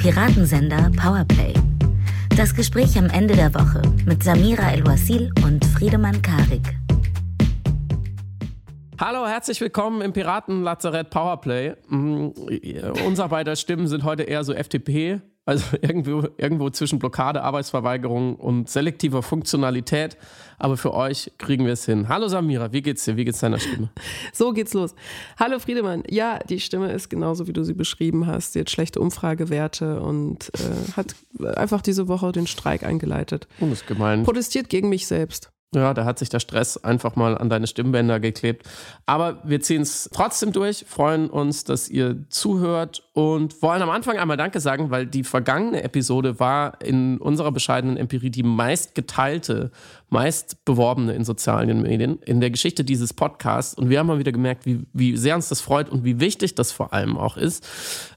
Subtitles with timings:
[0.00, 1.52] Piratensender Powerplay.
[2.34, 6.74] Das Gespräch am Ende der Woche mit Samira El-Wasil und Friedemann Karik.
[8.98, 11.74] Hallo, herzlich willkommen im Piraten-Lazarett Powerplay.
[11.90, 12.32] Mhm,
[13.06, 15.20] unser beider Stimmen sind heute eher so FDP,
[15.50, 20.16] also irgendwo, irgendwo zwischen Blockade, Arbeitsverweigerung und selektiver Funktionalität.
[20.58, 22.08] Aber für euch kriegen wir es hin.
[22.08, 23.16] Hallo Samira, wie geht's dir?
[23.16, 23.90] Wie geht's deiner Stimme?
[24.32, 24.94] So geht's los.
[25.38, 26.04] Hallo Friedemann.
[26.08, 28.52] Ja, die Stimme ist genauso, wie du sie beschrieben hast.
[28.52, 31.14] Sie hat schlechte Umfragewerte und äh, hat
[31.56, 33.48] einfach diese Woche den Streik eingeleitet.
[33.58, 34.22] Ungemein.
[34.22, 35.50] Protestiert gegen mich selbst.
[35.72, 38.68] Ja, da hat sich der Stress einfach mal an deine Stimmbänder geklebt.
[39.06, 44.18] Aber wir ziehen es trotzdem durch, freuen uns, dass ihr zuhört und wollen am Anfang
[44.18, 49.70] einmal Danke sagen, weil die vergangene Episode war in unserer bescheidenen Empirie die meist geteilte,
[50.08, 53.74] meist beworbene in sozialen Medien in der Geschichte dieses Podcasts.
[53.74, 56.56] Und wir haben mal wieder gemerkt, wie, wie sehr uns das freut und wie wichtig
[56.56, 57.64] das vor allem auch ist.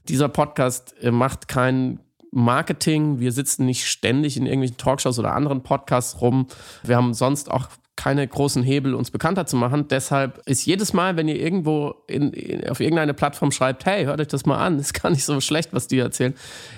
[0.08, 2.00] Dieser Podcast äh, macht keinen
[2.34, 3.20] Marketing.
[3.20, 6.46] Wir sitzen nicht ständig in irgendwelchen Talkshows oder anderen Podcasts rum.
[6.82, 9.86] Wir haben sonst auch keine großen Hebel, uns bekannter zu machen.
[9.88, 14.20] Deshalb ist jedes Mal, wenn ihr irgendwo in, in, auf irgendeine Plattform schreibt, hey, hört
[14.20, 16.34] euch das mal an, ist gar nicht so schlecht, was die erzählen.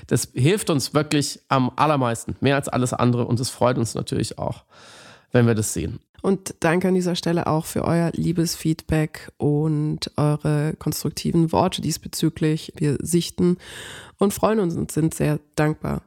[0.06, 3.24] Das hilft uns wirklich am allermeisten, mehr als alles andere.
[3.24, 4.64] Und es freut uns natürlich auch,
[5.32, 6.00] wenn wir das sehen.
[6.26, 12.72] Und danke an dieser Stelle auch für euer liebes Feedback und eure konstruktiven Worte diesbezüglich.
[12.74, 13.58] Wir sichten
[14.18, 16.02] und freuen uns und sind sehr dankbar,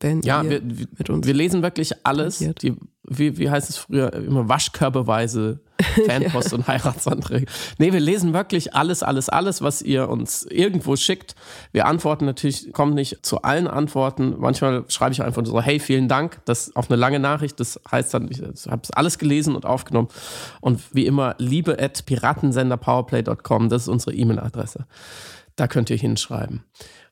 [0.00, 1.26] wenn ja, wir, mit uns.
[1.26, 2.38] Wir lesen wirklich alles.
[2.38, 4.12] Die, wie, wie heißt es früher?
[4.12, 5.60] Immer waschkörbeweise
[6.06, 6.58] Fanpost ja.
[6.58, 7.46] und Heiratsanträge.
[7.78, 11.36] Nee, wir lesen wirklich alles, alles, alles, was ihr uns irgendwo schickt.
[11.72, 14.34] Wir antworten natürlich, kommen nicht zu allen Antworten.
[14.38, 16.40] Manchmal schreibe ich einfach so, hey, vielen Dank.
[16.44, 17.60] Das auf eine lange Nachricht.
[17.60, 20.08] Das heißt dann, ich habe es alles gelesen und aufgenommen.
[20.60, 23.68] Und wie immer, liebe at piratensenderpowerplay.com.
[23.68, 24.86] Das ist unsere E-Mail-Adresse.
[25.56, 26.64] Da könnt ihr hinschreiben.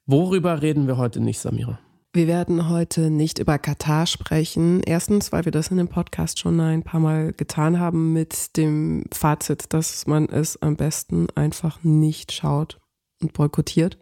[0.06, 1.78] Worüber reden wir heute nicht, Samira?
[2.14, 4.82] Wir werden heute nicht über Katar sprechen.
[4.82, 9.04] Erstens, weil wir das in dem Podcast schon ein paar Mal getan haben mit dem
[9.10, 12.78] Fazit, dass man es am besten einfach nicht schaut
[13.22, 13.96] und boykottiert.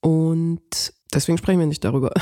[0.00, 2.12] Und deswegen sprechen wir nicht darüber.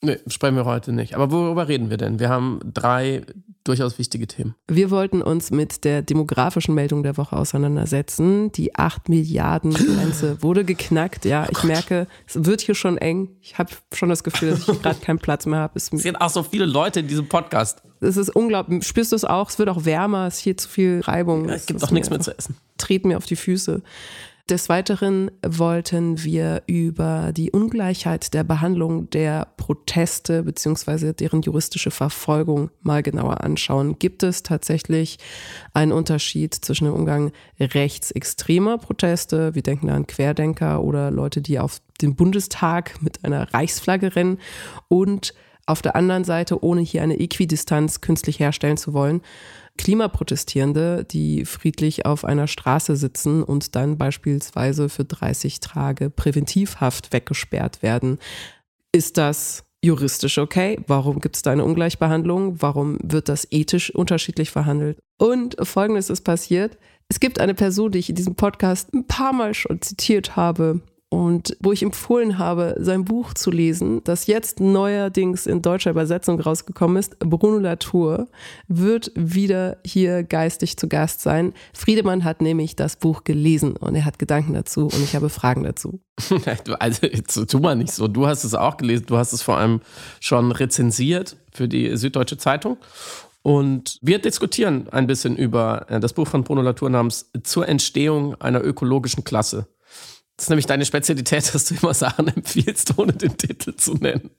[0.00, 1.14] Nee, sprechen wir heute nicht.
[1.14, 2.20] Aber worüber reden wir denn?
[2.20, 3.22] Wir haben drei
[3.64, 4.54] durchaus wichtige Themen.
[4.68, 8.52] Wir wollten uns mit der demografischen Meldung der Woche auseinandersetzen.
[8.52, 11.24] Die 8 Milliarden Grenze wurde geknackt.
[11.24, 13.28] Ja, oh ich merke, es wird hier schon eng.
[13.40, 15.74] Ich habe schon das Gefühl, dass ich gerade keinen Platz mehr habe.
[15.76, 17.82] Es sind auch so viele Leute in diesem Podcast.
[18.00, 18.86] Es ist unglaublich.
[18.86, 19.50] Spürst du es auch?
[19.50, 20.28] Es wird auch wärmer.
[20.28, 21.48] Es ist hier zu viel Reibung.
[21.48, 22.56] Ja, es gibt auch nichts mehr zu essen.
[22.78, 23.82] Dreht mir auf die Füße.
[24.48, 32.70] Des Weiteren wollten wir über die Ungleichheit der Behandlung der Proteste beziehungsweise deren juristische Verfolgung
[32.80, 33.98] mal genauer anschauen.
[33.98, 35.18] Gibt es tatsächlich
[35.74, 41.82] einen Unterschied zwischen dem Umgang rechtsextremer Proteste, wir denken an Querdenker oder Leute, die auf
[42.00, 44.38] den Bundestag mit einer Reichsflagge rennen
[44.88, 45.34] und
[45.66, 49.20] auf der anderen Seite, ohne hier eine Äquidistanz künstlich herstellen zu wollen,
[49.78, 57.82] Klimaprotestierende, die friedlich auf einer Straße sitzen und dann beispielsweise für 30 Tage Präventivhaft weggesperrt
[57.82, 58.18] werden.
[58.92, 60.80] Ist das juristisch okay?
[60.86, 62.60] Warum gibt es da eine Ungleichbehandlung?
[62.60, 64.98] Warum wird das ethisch unterschiedlich verhandelt?
[65.18, 66.76] Und folgendes ist passiert.
[67.08, 70.82] Es gibt eine Person, die ich in diesem Podcast ein paar Mal schon zitiert habe,
[71.10, 76.38] und wo ich empfohlen habe, sein Buch zu lesen, das jetzt neuerdings in deutscher Übersetzung
[76.38, 78.28] rausgekommen ist, Bruno Latour,
[78.66, 81.54] wird wieder hier geistig zu Gast sein.
[81.72, 85.62] Friedemann hat nämlich das Buch gelesen und er hat Gedanken dazu und ich habe Fragen
[85.62, 86.00] dazu.
[86.78, 88.06] also, tu mal nicht so.
[88.06, 89.80] Du hast es auch gelesen, du hast es vor allem
[90.20, 92.76] schon rezensiert für die Süddeutsche Zeitung.
[93.40, 98.34] Und wir diskutieren ein bisschen über äh, das Buch von Bruno Latour namens Zur Entstehung
[98.42, 99.68] einer ökologischen Klasse.
[100.38, 104.30] Das ist nämlich deine Spezialität, dass du immer Sachen empfiehlst, ohne den Titel zu nennen.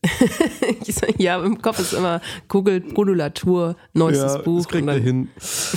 [1.18, 4.60] ja, im Kopf ist immer Google Granulatur, neuestes ja, Buch.
[4.60, 5.28] Das kriegt ihr hin.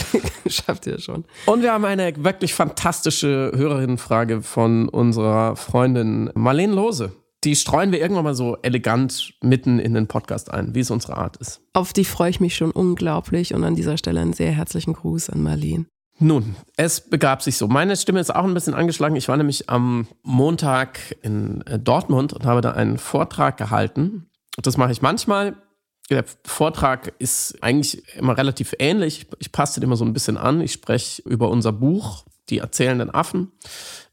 [0.47, 1.25] Schafft ihr schon.
[1.47, 7.11] Und wir haben eine wirklich fantastische Hörerinnenfrage von unserer Freundin Marlene Lose.
[7.43, 11.17] Die streuen wir irgendwann mal so elegant mitten in den Podcast ein, wie es unsere
[11.17, 11.63] Art ist.
[11.73, 15.31] Auf die freue ich mich schon unglaublich und an dieser Stelle einen sehr herzlichen Gruß
[15.31, 15.87] an Marlene.
[16.23, 17.67] Nun, es begab sich so.
[17.67, 19.17] Meine Stimme ist auch ein bisschen angeschlagen.
[19.17, 24.31] Ich war nämlich am Montag in äh, Dortmund und habe da einen Vortrag gehalten.
[24.57, 25.57] Das mache ich manchmal.
[26.11, 29.27] Der Vortrag ist eigentlich immer relativ ähnlich.
[29.41, 30.61] Ich passe den immer so ein bisschen an.
[30.61, 33.51] Ich spreche über unser Buch, Die erzählenden Affen,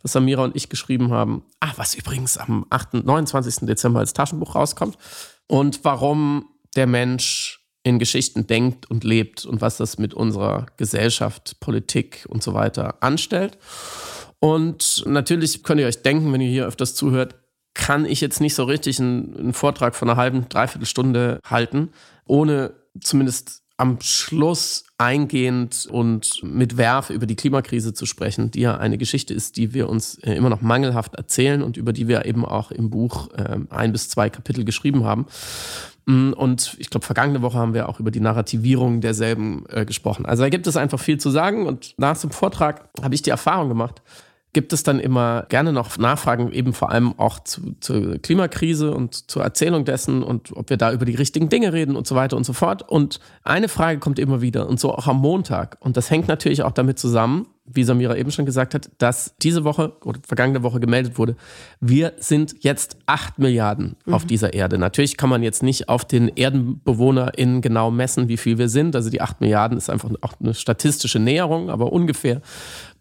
[0.02, 1.44] das Samira und ich geschrieben haben.
[1.60, 3.68] Ah, was übrigens am 8., 29.
[3.68, 4.98] Dezember als Taschenbuch rauskommt.
[5.46, 7.59] Und warum der Mensch
[7.90, 13.02] in Geschichten denkt und lebt und was das mit unserer Gesellschaft, Politik und so weiter
[13.02, 13.58] anstellt.
[14.40, 17.36] Und natürlich könnt ihr euch denken, wenn ihr hier öfters zuhört,
[17.74, 21.90] kann ich jetzt nicht so richtig einen, einen Vortrag von einer halben, dreiviertel Stunde halten,
[22.26, 28.78] ohne zumindest am Schluss eingehend und mit Werf über die Klimakrise zu sprechen, die ja
[28.78, 32.26] eine Geschichte ist, die wir uns äh, immer noch mangelhaft erzählen und über die wir
[32.26, 35.28] eben auch im Buch äh, ein bis zwei Kapitel geschrieben haben.
[36.10, 40.26] Und ich glaube, vergangene Woche haben wir auch über die Narrativierung derselben äh, gesprochen.
[40.26, 41.68] Also da gibt es einfach viel zu sagen.
[41.68, 44.02] Und nach dem Vortrag habe ich die Erfahrung gemacht,
[44.52, 49.30] gibt es dann immer gerne noch Nachfragen, eben vor allem auch zu, zur Klimakrise und
[49.30, 52.36] zur Erzählung dessen und ob wir da über die richtigen Dinge reden und so weiter
[52.36, 52.90] und so fort.
[52.90, 55.78] Und eine Frage kommt immer wieder und so auch am Montag.
[55.80, 59.64] Und das hängt natürlich auch damit zusammen, wie Samira eben schon gesagt hat, dass diese
[59.64, 61.36] Woche oder vergangene Woche gemeldet wurde,
[61.80, 64.14] wir sind jetzt acht Milliarden mhm.
[64.14, 64.78] auf dieser Erde.
[64.78, 68.96] Natürlich kann man jetzt nicht auf den ErdenbewohnerInnen genau messen, wie viel wir sind.
[68.96, 72.42] Also die acht Milliarden ist einfach auch eine statistische Näherung, aber ungefähr.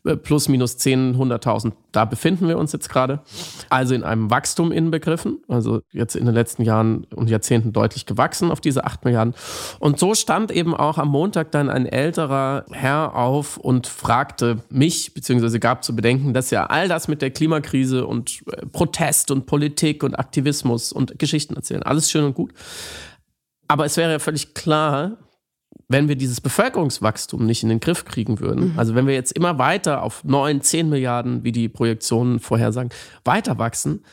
[0.04, 1.72] Äh, plus minus 10, 100.000.
[1.92, 3.20] Da befinden wir uns jetzt gerade.
[3.68, 5.42] Also in einem Wachstum inbegriffen.
[5.48, 9.34] Also jetzt in den letzten Jahren und Jahrzehnten deutlich gewachsen auf diese 8 Milliarden.
[9.80, 15.14] Und so stand eben auch am Montag dann ein älterer Herr auf und fragte mich,
[15.14, 19.46] beziehungsweise gab zu bedenken, dass ja all das mit der Klimakrise und äh, Protest und
[19.46, 22.52] Politik und Aktivismus und Geschichten erzählen, alles schön und gut.
[23.66, 25.18] Aber es wäre ja völlig klar,
[25.88, 28.78] wenn wir dieses Bevölkerungswachstum nicht in den Griff kriegen würden, mhm.
[28.78, 32.90] also wenn wir jetzt immer weiter auf 9, 10 Milliarden, wie die Projektionen vorhersagen,
[33.24, 34.04] weiter wachsen,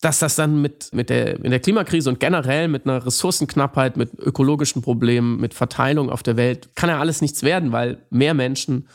[0.00, 4.14] dass das dann mit, mit, der, mit der Klimakrise und generell mit einer Ressourcenknappheit, mit
[4.18, 8.88] ökologischen Problemen, mit Verteilung auf der Welt, kann ja alles nichts werden, weil mehr Menschen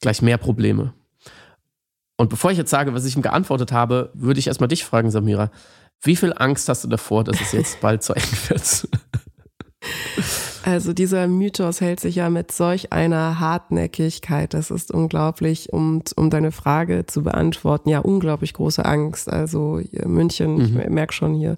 [0.00, 0.92] gleich mehr Probleme.
[2.16, 5.10] Und bevor ich jetzt sage, was ich ihm geantwortet habe, würde ich erstmal dich fragen,
[5.10, 5.50] Samira.
[6.02, 8.88] Wie viel Angst hast du davor, dass es jetzt bald zu eng wird?
[10.66, 14.52] Also dieser Mythos hält sich ja mit solch einer Hartnäckigkeit.
[14.52, 15.72] Das ist unglaublich.
[15.72, 19.32] Um, um deine Frage zu beantworten, ja, unglaublich große Angst.
[19.32, 20.80] Also München, mhm.
[20.80, 21.56] ich merke schon hier,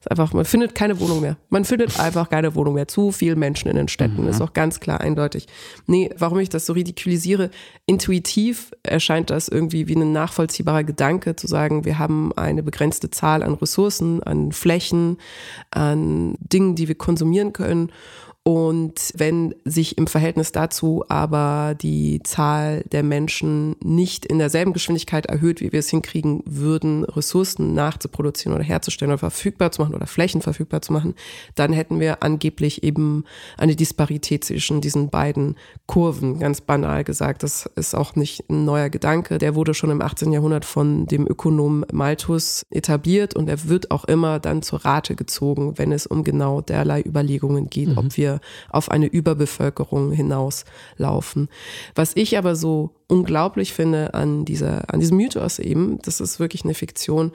[0.00, 1.36] ist einfach, man findet keine Wohnung mehr.
[1.50, 2.88] Man findet einfach keine Wohnung mehr.
[2.88, 4.28] Zu viele Menschen in den Städten, mhm.
[4.28, 5.46] ist auch ganz klar eindeutig.
[5.86, 7.50] Nee, warum ich das so ridikulisiere,
[7.86, 13.44] intuitiv erscheint das irgendwie wie ein nachvollziehbarer Gedanke, zu sagen, wir haben eine begrenzte Zahl
[13.44, 15.18] an Ressourcen, an Flächen,
[15.70, 17.92] an Dingen, die wir konsumieren können.
[18.48, 25.26] Und wenn sich im Verhältnis dazu aber die Zahl der Menschen nicht in derselben Geschwindigkeit
[25.26, 30.06] erhöht, wie wir es hinkriegen würden, Ressourcen nachzuproduzieren oder herzustellen oder verfügbar zu machen oder
[30.06, 31.14] Flächen verfügbar zu machen,
[31.56, 33.24] dann hätten wir angeblich eben
[33.58, 36.38] eine Disparität zwischen diesen beiden Kurven.
[36.38, 39.36] Ganz banal gesagt, das ist auch nicht ein neuer Gedanke.
[39.36, 40.32] Der wurde schon im 18.
[40.32, 45.76] Jahrhundert von dem Ökonom Malthus etabliert und er wird auch immer dann zur Rate gezogen,
[45.76, 47.98] wenn es um genau derlei Überlegungen geht, mhm.
[47.98, 48.37] ob wir
[48.68, 51.48] auf eine Überbevölkerung hinauslaufen.
[51.94, 56.64] Was ich aber so unglaublich finde an dieser, an diesem Mythos eben, das ist wirklich
[56.64, 57.32] eine Fiktion,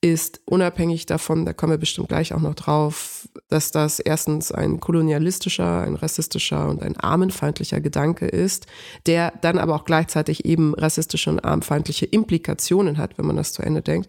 [0.00, 4.78] ist unabhängig davon, da kommen wir bestimmt gleich auch noch drauf, dass das erstens ein
[4.78, 8.66] kolonialistischer, ein rassistischer und ein armenfeindlicher Gedanke ist,
[9.06, 13.62] der dann aber auch gleichzeitig eben rassistische und armenfeindliche Implikationen hat, wenn man das zu
[13.62, 14.08] Ende denkt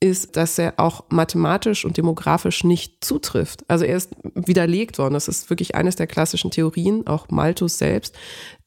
[0.00, 3.64] ist, dass er auch mathematisch und demografisch nicht zutrifft.
[3.68, 5.14] Also er ist widerlegt worden.
[5.14, 8.16] Das ist wirklich eines der klassischen Theorien, auch Malthus selbst,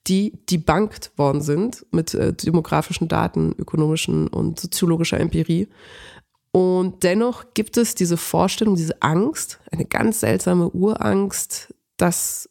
[0.07, 5.67] die debunked worden sind mit äh, demografischen Daten, ökonomischen und soziologischer Empirie.
[6.51, 12.47] Und dennoch gibt es diese Vorstellung, diese Angst, eine ganz seltsame Urangst, dass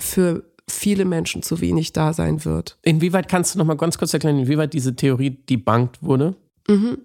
[0.00, 2.78] für viele Menschen zu wenig da sein wird.
[2.82, 6.34] Inwieweit kannst du noch mal ganz kurz erklären, inwieweit diese Theorie debunked wurde?
[6.66, 6.98] Mhm.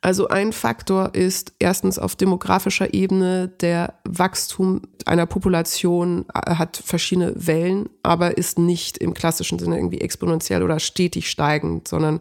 [0.00, 7.32] Also ein Faktor ist erstens auf demografischer Ebene der Wachstum einer Population äh, hat verschiedene
[7.36, 12.20] Wellen, aber ist nicht im klassischen Sinne irgendwie exponentiell oder stetig steigend, sondern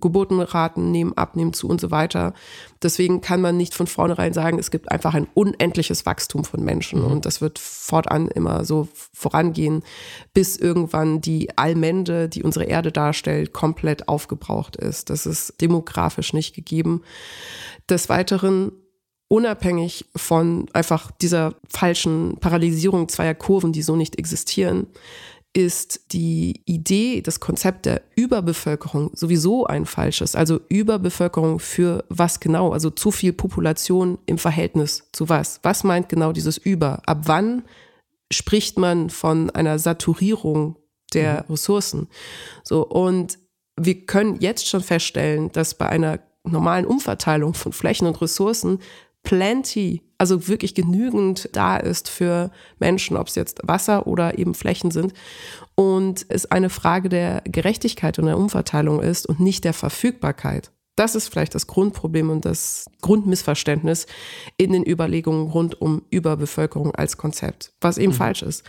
[0.00, 2.34] Geburtenraten nehmen ab, nehmen zu und so weiter.
[2.82, 7.00] Deswegen kann man nicht von vornherein sagen, es gibt einfach ein unendliches Wachstum von Menschen
[7.00, 7.06] mhm.
[7.06, 9.82] und das wird fortan immer so vorangehen,
[10.34, 15.10] bis irgendwann die Allmende, die unsere Erde darstellt, komplett aufgebraucht ist.
[15.10, 17.02] Das ist demografisch nicht gegeben.
[17.88, 18.72] Des Weiteren
[19.28, 24.86] unabhängig von einfach dieser falschen Paralysierung zweier Kurven, die so nicht existieren,
[25.56, 30.36] ist die Idee, das Konzept der Überbevölkerung sowieso ein falsches.
[30.36, 32.72] Also Überbevölkerung für was genau?
[32.72, 35.60] Also zu viel Population im Verhältnis zu was?
[35.62, 37.00] Was meint genau dieses Über?
[37.06, 37.62] Ab wann
[38.30, 40.76] spricht man von einer Saturierung
[41.14, 41.52] der mhm.
[41.52, 42.08] Ressourcen?
[42.62, 43.38] So, und
[43.80, 48.80] wir können jetzt schon feststellen, dass bei einer normalen Umverteilung von Flächen und Ressourcen
[49.26, 54.92] plenty, also wirklich genügend da ist für Menschen, ob es jetzt Wasser oder eben Flächen
[54.92, 55.12] sind.
[55.74, 60.70] Und es eine Frage der Gerechtigkeit und der Umverteilung ist und nicht der Verfügbarkeit.
[60.96, 64.06] Das ist vielleicht das Grundproblem und das Grundmissverständnis
[64.56, 68.16] in den Überlegungen rund um Überbevölkerung als Konzept, was eben mhm.
[68.16, 68.64] falsch ist.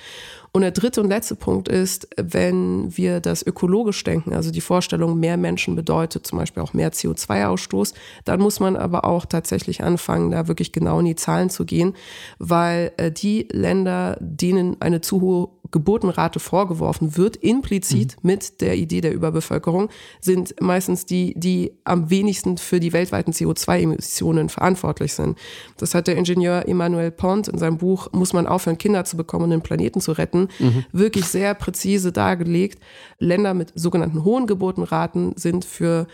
[0.51, 5.19] Und der dritte und letzte Punkt ist, wenn wir das ökologisch denken, also die Vorstellung,
[5.19, 7.93] mehr Menschen bedeutet zum Beispiel auch mehr CO2-Ausstoß,
[8.25, 11.93] dann muss man aber auch tatsächlich anfangen, da wirklich genau in die Zahlen zu gehen,
[12.39, 18.27] weil äh, die Länder, denen eine zu hohe Geburtenrate vorgeworfen wird, implizit mhm.
[18.27, 19.89] mit der Idee der Überbevölkerung,
[20.21, 25.37] sind meistens die, die am wenigsten für die weltweiten CO2-Emissionen verantwortlich sind.
[25.77, 29.45] Das hat der Ingenieur Emmanuel Pont in seinem Buch Muss man aufhören, Kinder zu bekommen
[29.45, 30.85] und den Planeten zu retten, mhm.
[30.91, 32.79] wirklich sehr präzise dargelegt.
[33.19, 36.07] Länder mit sogenannten hohen Geburtenraten sind für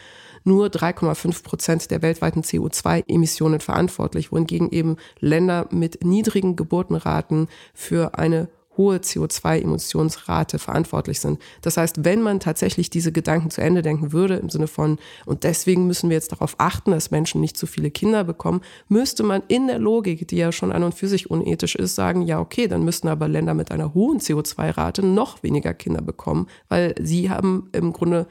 [0.43, 8.49] nur 3,5 Prozent der weltweiten CO2-Emissionen verantwortlich, wohingegen eben Länder mit niedrigen Geburtenraten für eine
[8.77, 11.39] hohe CO2-Emissionsrate verantwortlich sind.
[11.61, 15.43] Das heißt, wenn man tatsächlich diese Gedanken zu Ende denken würde, im Sinne von, und
[15.43, 19.43] deswegen müssen wir jetzt darauf achten, dass Menschen nicht zu viele Kinder bekommen, müsste man
[19.47, 22.67] in der Logik, die ja schon an und für sich unethisch ist, sagen, ja, okay,
[22.67, 27.69] dann müssten aber Länder mit einer hohen CO2-Rate noch weniger Kinder bekommen, weil sie haben
[27.73, 28.27] im Grunde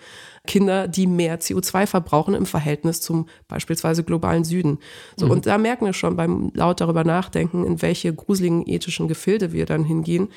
[0.46, 4.78] Kinder, die mehr CO2 verbrauchen im Verhältnis zum beispielsweise globalen Süden.
[5.16, 5.32] So, mhm.
[5.32, 9.66] Und da merken wir schon beim laut darüber nachdenken, in welche gruseligen ethischen Gefilde wir
[9.66, 10.28] dann hingehen,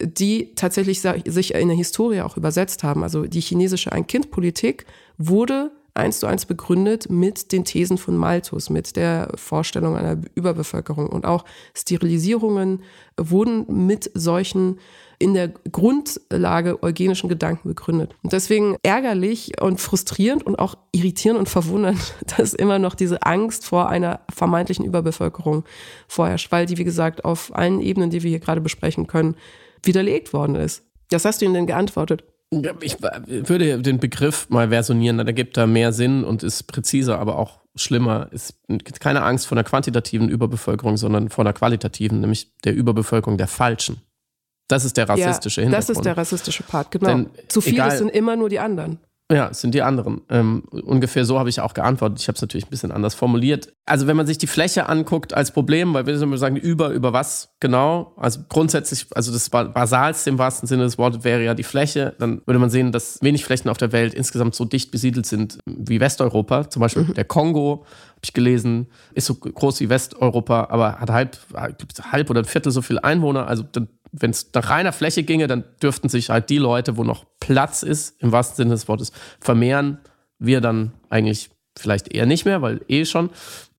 [0.00, 3.02] die tatsächlich sich in der Historie auch übersetzt haben.
[3.02, 4.86] Also die chinesische Ein-Kind-Politik
[5.18, 11.06] wurde eins zu eins begründet mit den Thesen von Malthus, mit der Vorstellung einer Überbevölkerung.
[11.08, 12.82] Und auch Sterilisierungen
[13.16, 14.80] wurden mit solchen
[15.24, 18.14] in der Grundlage eugenischen Gedanken begründet.
[18.22, 23.64] Und deswegen ärgerlich und frustrierend und auch irritierend und verwundernd, dass immer noch diese Angst
[23.64, 25.64] vor einer vermeintlichen Überbevölkerung
[26.08, 29.36] vorherrscht, weil die, wie gesagt, auf allen Ebenen, die wir hier gerade besprechen können,
[29.82, 30.84] widerlegt worden ist.
[31.08, 32.24] Das hast du ihm denn geantwortet?
[32.82, 37.38] Ich würde den Begriff mal versionieren, da gibt er mehr Sinn und ist präziser, aber
[37.38, 38.28] auch schlimmer.
[38.30, 38.60] Ist
[39.00, 44.02] keine Angst vor einer quantitativen Überbevölkerung, sondern vor einer qualitativen, nämlich der Überbevölkerung der Falschen.
[44.68, 45.88] Das ist der rassistische ja, Hintergrund.
[45.90, 47.08] Das ist der rassistische Part, genau.
[47.08, 48.98] Denn Zu viele egal, sind immer nur die anderen.
[49.32, 50.20] Ja, es sind die anderen.
[50.28, 52.20] Ähm, ungefähr so habe ich auch geantwortet.
[52.20, 53.72] Ich habe es natürlich ein bisschen anders formuliert.
[53.86, 57.14] Also wenn man sich die Fläche anguckt als Problem, weil wir immer sagen, über, über
[57.14, 58.12] was genau?
[58.18, 62.14] Also grundsätzlich, also das Basalste im wahrsten Sinne des Wortes wäre ja die Fläche.
[62.18, 65.58] Dann würde man sehen, dass wenig Flächen auf der Welt insgesamt so dicht besiedelt sind
[65.64, 66.68] wie Westeuropa.
[66.68, 67.14] Zum Beispiel mhm.
[67.14, 72.42] der Kongo, habe ich gelesen, ist so groß wie Westeuropa, aber hat halb, halb oder
[72.42, 73.46] ein Viertel so viele Einwohner.
[73.46, 77.04] Also dann wenn es nach reiner Fläche ginge, dann dürften sich halt die Leute, wo
[77.04, 79.98] noch Platz ist, im wahrsten Sinne des Wortes, vermehren.
[80.38, 83.30] Wir dann eigentlich vielleicht eher nicht mehr, weil eh schon.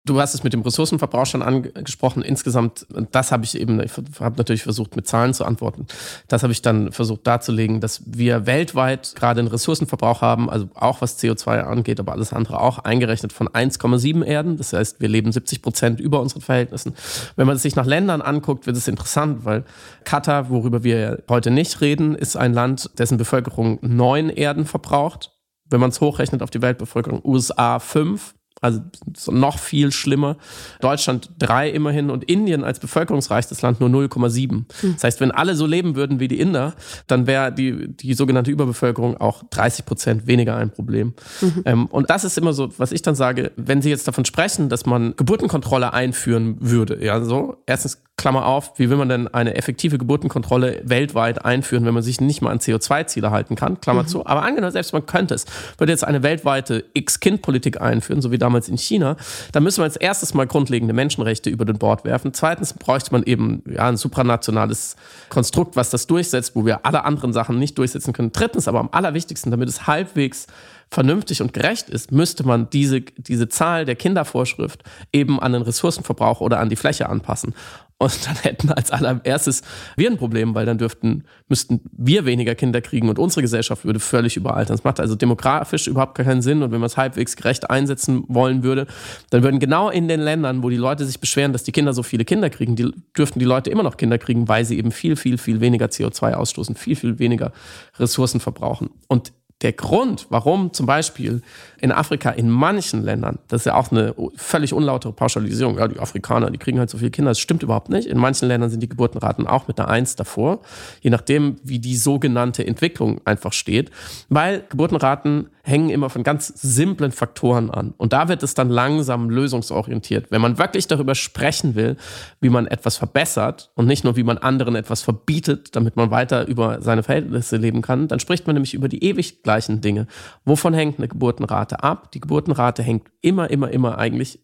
[0.06, 2.22] Du hast es mit dem Ressourcenverbrauch schon angesprochen.
[2.22, 5.88] Insgesamt, das habe ich eben, ich habe natürlich versucht, mit Zahlen zu antworten.
[6.28, 11.02] Das habe ich dann versucht darzulegen, dass wir weltweit gerade einen Ressourcenverbrauch haben, also auch
[11.02, 14.58] was CO2 angeht, aber alles andere auch eingerechnet von 1,7 Erden.
[14.58, 16.94] Das heißt, wir leben 70 Prozent über unseren Verhältnissen.
[17.36, 19.66] Wenn man es sich nach Ländern anguckt, wird es interessant, weil
[20.04, 25.32] Katar, worüber wir heute nicht reden, ist ein Land, dessen Bevölkerung neun Erden verbraucht.
[25.68, 28.82] Wenn man es hochrechnet auf die Weltbevölkerung, USA fünf, also
[29.28, 30.38] noch viel schlimmer.
[30.82, 34.54] Deutschland drei immerhin und Indien als bevölkerungsreichstes Land nur 0,7.
[34.54, 34.66] Mhm.
[34.94, 36.74] Das heißt, wenn alle so leben würden wie die Inder,
[37.08, 41.14] dann wäre die, die sogenannte Überbevölkerung auch 30 Prozent weniger ein Problem.
[41.42, 41.62] Mhm.
[41.66, 44.70] Ähm, und das ist immer so, was ich dann sage, wenn Sie jetzt davon sprechen,
[44.70, 49.56] dass man Geburtenkontrolle einführen würde, ja, so, erstens Klammer auf, wie will man denn eine
[49.56, 53.82] effektive Geburtenkontrolle weltweit einführen, wenn man sich nicht mal an CO2-Ziele halten kann?
[53.82, 54.08] Klammer mhm.
[54.08, 54.26] zu.
[54.26, 55.46] Aber angenommen, selbst man könnte es,
[55.78, 59.18] würde jetzt eine weltweite X-Kind-Politik einführen, so wie damals in China,
[59.52, 62.34] dann müssen wir als erstes mal grundlegende Menschenrechte über den Bord werfen.
[62.34, 64.96] Zweitens bräuchte man eben ja, ein supranationales
[65.30, 68.32] Konstrukt, was das durchsetzt, wo wir alle anderen Sachen nicht durchsetzen können.
[68.32, 70.48] Drittens, aber am allerwichtigsten, damit es halbwegs
[70.90, 76.42] vernünftig und gerecht ist, müsste man diese, diese Zahl der Kindervorschrift eben an den Ressourcenverbrauch
[76.42, 77.54] oder an die Fläche anpassen.
[77.98, 79.62] Und dann hätten als allererstes
[79.96, 84.02] wir ein Problem, weil dann dürften, müssten wir weniger Kinder kriegen und unsere Gesellschaft würde
[84.02, 84.76] völlig überaltern.
[84.76, 86.62] Das macht also demografisch überhaupt keinen Sinn.
[86.62, 88.88] Und wenn man es halbwegs gerecht einsetzen wollen würde,
[89.30, 92.04] dann würden genau in den Ländern, wo die Leute sich beschweren, dass die Kinder so
[92.04, 95.16] viele Kinder kriegen, die, dürften die Leute immer noch Kinder kriegen, weil sie eben viel,
[95.16, 97.54] viel, viel weniger CO2 ausstoßen, viel, viel weniger
[97.98, 98.90] Ressourcen verbrauchen.
[99.08, 99.32] Und
[99.62, 101.42] der Grund, warum zum Beispiel
[101.80, 106.00] in Afrika in manchen Ländern, das ist ja auch eine völlig unlautere Pauschalisierung, ja, die
[106.00, 108.08] Afrikaner, die kriegen halt so viele Kinder, das stimmt überhaupt nicht.
[108.08, 110.60] In manchen Ländern sind die Geburtenraten auch mit einer Eins davor,
[111.02, 113.92] je nachdem, wie die sogenannte Entwicklung einfach steht,
[114.28, 117.96] weil Geburtenraten hängen immer von ganz simplen Faktoren an.
[117.98, 120.30] Und da wird es dann langsam lösungsorientiert.
[120.30, 121.98] Wenn man wirklich darüber sprechen will,
[122.40, 126.48] wie man etwas verbessert und nicht nur, wie man anderen etwas verbietet, damit man weiter
[126.48, 130.08] über seine Verhältnisse leben kann, dann spricht man nämlich über die ewig gleichen Dinge.
[130.44, 132.12] Wovon hängt eine Geburtenrate ab?
[132.12, 134.40] Die Geburtenrate hängt immer, immer, immer eigentlich,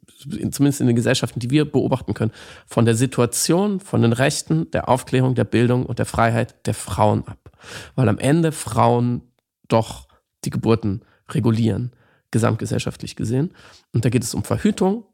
[0.51, 2.31] zumindest in den Gesellschaften, die wir beobachten können,
[2.67, 7.27] von der Situation, von den Rechten, der Aufklärung, der Bildung und der Freiheit der Frauen
[7.27, 7.51] ab.
[7.95, 9.23] Weil am Ende Frauen
[9.67, 10.07] doch
[10.45, 11.91] die Geburten regulieren,
[12.29, 13.51] gesamtgesellschaftlich gesehen.
[13.93, 15.05] Und da geht es um Verhütung,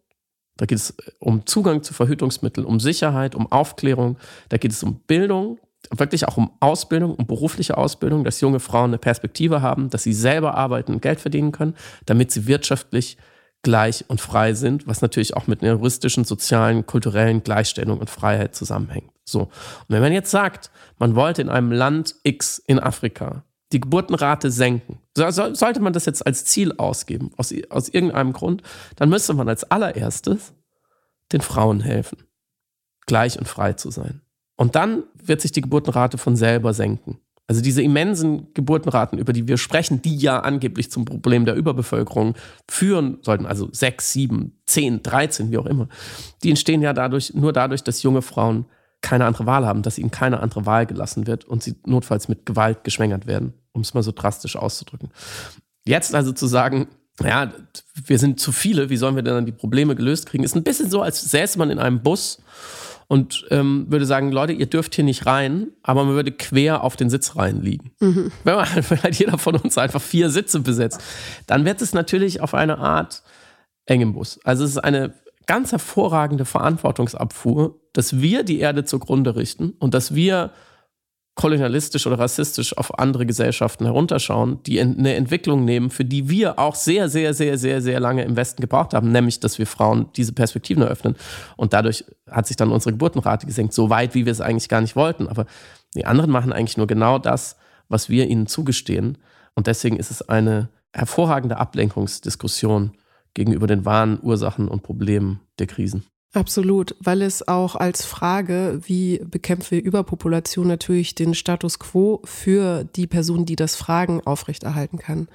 [0.57, 4.17] da geht es um Zugang zu Verhütungsmitteln, um Sicherheit, um Aufklärung,
[4.49, 5.59] da geht es um Bildung,
[5.95, 10.13] wirklich auch um Ausbildung, um berufliche Ausbildung, dass junge Frauen eine Perspektive haben, dass sie
[10.13, 11.75] selber arbeiten und Geld verdienen können,
[12.05, 13.17] damit sie wirtschaftlich
[13.63, 18.55] gleich und frei sind, was natürlich auch mit einer juristischen, sozialen, kulturellen Gleichstellung und Freiheit
[18.55, 19.11] zusammenhängt.
[19.25, 19.41] So.
[19.41, 19.49] Und
[19.89, 24.99] wenn man jetzt sagt, man wollte in einem Land X in Afrika die Geburtenrate senken,
[25.15, 28.61] so, sollte man das jetzt als Ziel ausgeben, aus, aus irgendeinem Grund,
[28.95, 30.53] dann müsste man als allererstes
[31.33, 32.19] den Frauen helfen,
[33.05, 34.21] gleich und frei zu sein.
[34.57, 37.19] Und dann wird sich die Geburtenrate von selber senken.
[37.49, 42.35] Also diese immensen Geburtenraten, über die wir sprechen, die ja angeblich zum Problem der Überbevölkerung
[42.69, 45.87] führen sollten, also sechs, sieben, zehn, dreizehn, wie auch immer,
[46.43, 48.65] die entstehen ja dadurch, nur dadurch, dass junge Frauen
[48.99, 52.45] keine andere Wahl haben, dass ihnen keine andere Wahl gelassen wird und sie notfalls mit
[52.45, 55.11] Gewalt geschwängert werden, um es mal so drastisch auszudrücken.
[55.85, 56.87] Jetzt also zu sagen,
[57.23, 57.53] ja,
[58.05, 60.63] wir sind zu viele, wie sollen wir denn dann die Probleme gelöst kriegen, ist ein
[60.63, 62.41] bisschen so, als säße man in einem Bus
[63.07, 66.95] und ähm, würde sagen, Leute, ihr dürft hier nicht rein, aber man würde quer auf
[66.95, 67.91] den Sitz reinliegen.
[67.99, 68.31] Mhm.
[68.43, 71.01] Wenn, man, wenn halt jeder von uns einfach vier Sitze besetzt,
[71.47, 73.23] dann wird es natürlich auf eine Art
[73.85, 74.39] eng im Bus.
[74.43, 75.13] Also es ist eine
[75.45, 80.51] ganz hervorragende Verantwortungsabfuhr, dass wir die Erde zugrunde richten und dass wir
[81.37, 86.75] kolonialistisch oder rassistisch auf andere Gesellschaften herunterschauen, die eine Entwicklung nehmen, für die wir auch
[86.75, 90.33] sehr, sehr, sehr, sehr, sehr lange im Westen gebraucht haben, nämlich, dass wir Frauen diese
[90.33, 91.15] Perspektiven eröffnen.
[91.55, 94.81] Und dadurch hat sich dann unsere Geburtenrate gesenkt, so weit, wie wir es eigentlich gar
[94.81, 95.27] nicht wollten.
[95.27, 95.45] Aber
[95.95, 97.55] die anderen machen eigentlich nur genau das,
[97.87, 99.19] was wir ihnen zugestehen.
[99.53, 102.93] Und deswegen ist es eine hervorragende Ablenkungsdiskussion
[103.35, 106.03] gegenüber den wahren Ursachen und Problemen der Krisen.
[106.37, 112.83] Absolut, weil es auch als Frage, wie bekämpfen wir Überpopulation, natürlich den Status quo für
[112.83, 115.29] die Person, die das Fragen, aufrechterhalten kann.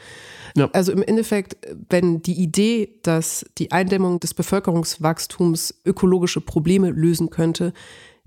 [0.56, 0.70] Ja.
[0.72, 1.56] Also im Endeffekt,
[1.90, 7.72] wenn die Idee, dass die Eindämmung des Bevölkerungswachstums ökologische Probleme lösen könnte,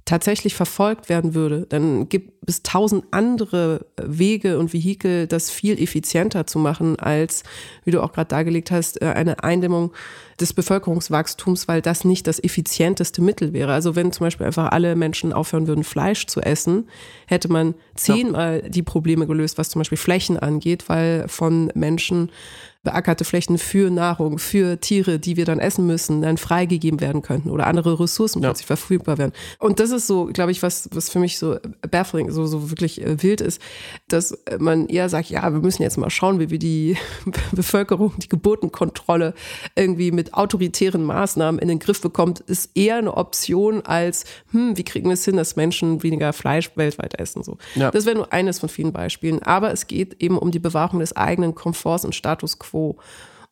[0.04, 6.46] tatsächlich verfolgt werden würde, dann gibt es tausend andere Wege und Vehikel, das viel effizienter
[6.46, 7.44] zu machen, als,
[7.86, 9.94] wie du auch gerade dargelegt hast, äh, eine Eindämmung
[10.40, 13.74] des Bevölkerungswachstums, weil das nicht das effizienteste Mittel wäre.
[13.74, 16.90] Also wenn zum Beispiel einfach alle Menschen aufhören würden, Fleisch zu essen,
[17.28, 22.32] hätte man zehnmal die Probleme gelöst, was zum Beispiel Flächen angeht, weil von Menschen
[22.86, 27.50] beackerte Flächen für Nahrung, für Tiere, die wir dann essen müssen, dann freigegeben werden könnten
[27.50, 28.50] oder andere Ressourcen ja.
[28.50, 29.34] plötzlich verfügbar werden.
[29.60, 31.58] Und das ist so, glaube ich, was, was für mich so
[31.92, 33.62] baffling, so, so wirklich äh, wild ist,
[34.08, 36.96] dass man eher sagt, ja, wir müssen jetzt mal schauen, wie wir die
[37.52, 39.34] Bevölkerung, die Geburtenkontrolle
[39.76, 44.84] irgendwie mit autoritären Maßnahmen in den Griff bekommt, ist eher eine Option als, hm, wie
[44.84, 47.44] kriegen wir es hin, dass Menschen weniger Fleisch weltweit essen.
[47.44, 47.58] So.
[47.76, 47.92] Ja.
[47.92, 49.42] Das wäre nur eines von vielen Beispielen.
[49.42, 52.98] Aber es geht eben um die Bewahrung des eigenen Komforts und Status quo quo.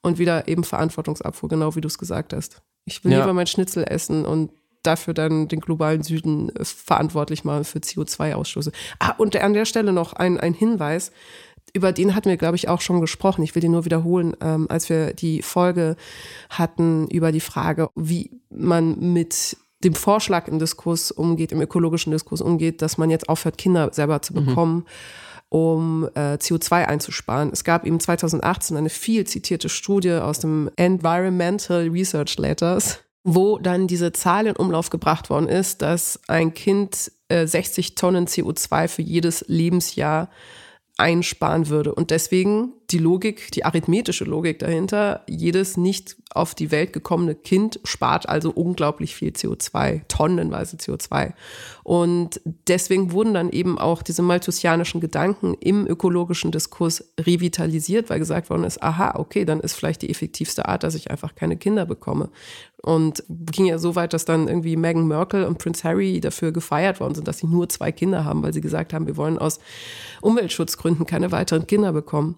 [0.01, 2.61] Und wieder eben Verantwortungsabfuhr, genau wie du es gesagt hast.
[2.83, 3.19] Ich will ja.
[3.19, 8.73] lieber mein Schnitzel essen und dafür dann den globalen Süden äh, verantwortlich machen für CO2-Ausstoße.
[8.99, 11.13] Ah, und an der Stelle noch ein, ein Hinweis.
[11.73, 13.43] Über den hatten wir, glaube ich, auch schon gesprochen.
[13.43, 15.95] Ich will den nur wiederholen, ähm, als wir die Folge
[16.49, 22.41] hatten über die Frage, wie man mit dem Vorschlag im Diskurs umgeht, im ökologischen Diskurs
[22.41, 24.45] umgeht, dass man jetzt aufhört, Kinder selber zu mhm.
[24.45, 24.75] bekommen.
[24.75, 24.85] Mhm
[25.53, 27.51] um äh, CO2 einzusparen.
[27.53, 33.85] Es gab eben 2018 eine viel zitierte Studie aus dem Environmental Research Letters, wo dann
[33.85, 39.03] diese Zahl in Umlauf gebracht worden ist, dass ein Kind äh, 60 Tonnen CO2 für
[39.03, 40.29] jedes Lebensjahr
[40.97, 41.93] einsparen würde.
[41.93, 47.79] Und deswegen die Logik, die arithmetische Logik dahinter, jedes nicht auf die Welt gekommene Kind
[47.83, 51.33] spart also unglaublich viel CO2, tonnenweise CO2.
[51.83, 58.49] Und deswegen wurden dann eben auch diese malthusianischen Gedanken im ökologischen Diskurs revitalisiert, weil gesagt
[58.49, 61.85] worden ist, aha, okay, dann ist vielleicht die effektivste Art, dass ich einfach keine Kinder
[61.85, 62.29] bekomme.
[62.81, 66.99] Und ging ja so weit, dass dann irgendwie Meghan Merkel und Prince Harry dafür gefeiert
[66.99, 69.59] worden sind, dass sie nur zwei Kinder haben, weil sie gesagt haben, wir wollen aus
[70.19, 72.35] Umweltschutzgründen keine weiteren Kinder bekommen.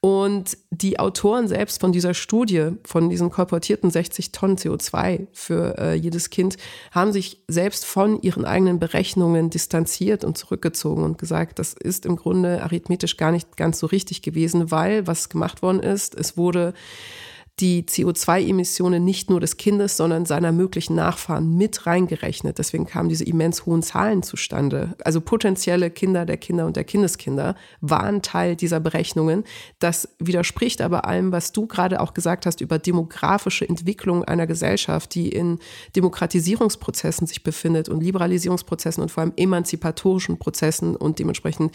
[0.00, 5.94] Und die Autoren selbst von dieser Studie, von diesen kolportierten 60 Tonnen CO2 für äh,
[5.94, 6.56] jedes Kind,
[6.90, 12.16] haben sich selbst von ihren eigenen Berechnungen distanziert und zurückgezogen und gesagt, das ist im
[12.16, 16.74] Grunde arithmetisch gar nicht ganz so richtig gewesen, weil was gemacht worden ist, es wurde
[17.60, 22.58] die CO2-Emissionen nicht nur des Kindes, sondern seiner möglichen Nachfahren mit reingerechnet.
[22.58, 24.96] Deswegen kamen diese immens hohen Zahlen zustande.
[25.04, 29.44] Also potenzielle Kinder der Kinder und der Kindeskinder waren Teil dieser Berechnungen.
[29.78, 35.14] Das widerspricht aber allem, was du gerade auch gesagt hast über demografische Entwicklung einer Gesellschaft,
[35.14, 35.58] die in
[35.94, 41.74] Demokratisierungsprozessen sich befindet und Liberalisierungsprozessen und vor allem emanzipatorischen Prozessen und dementsprechend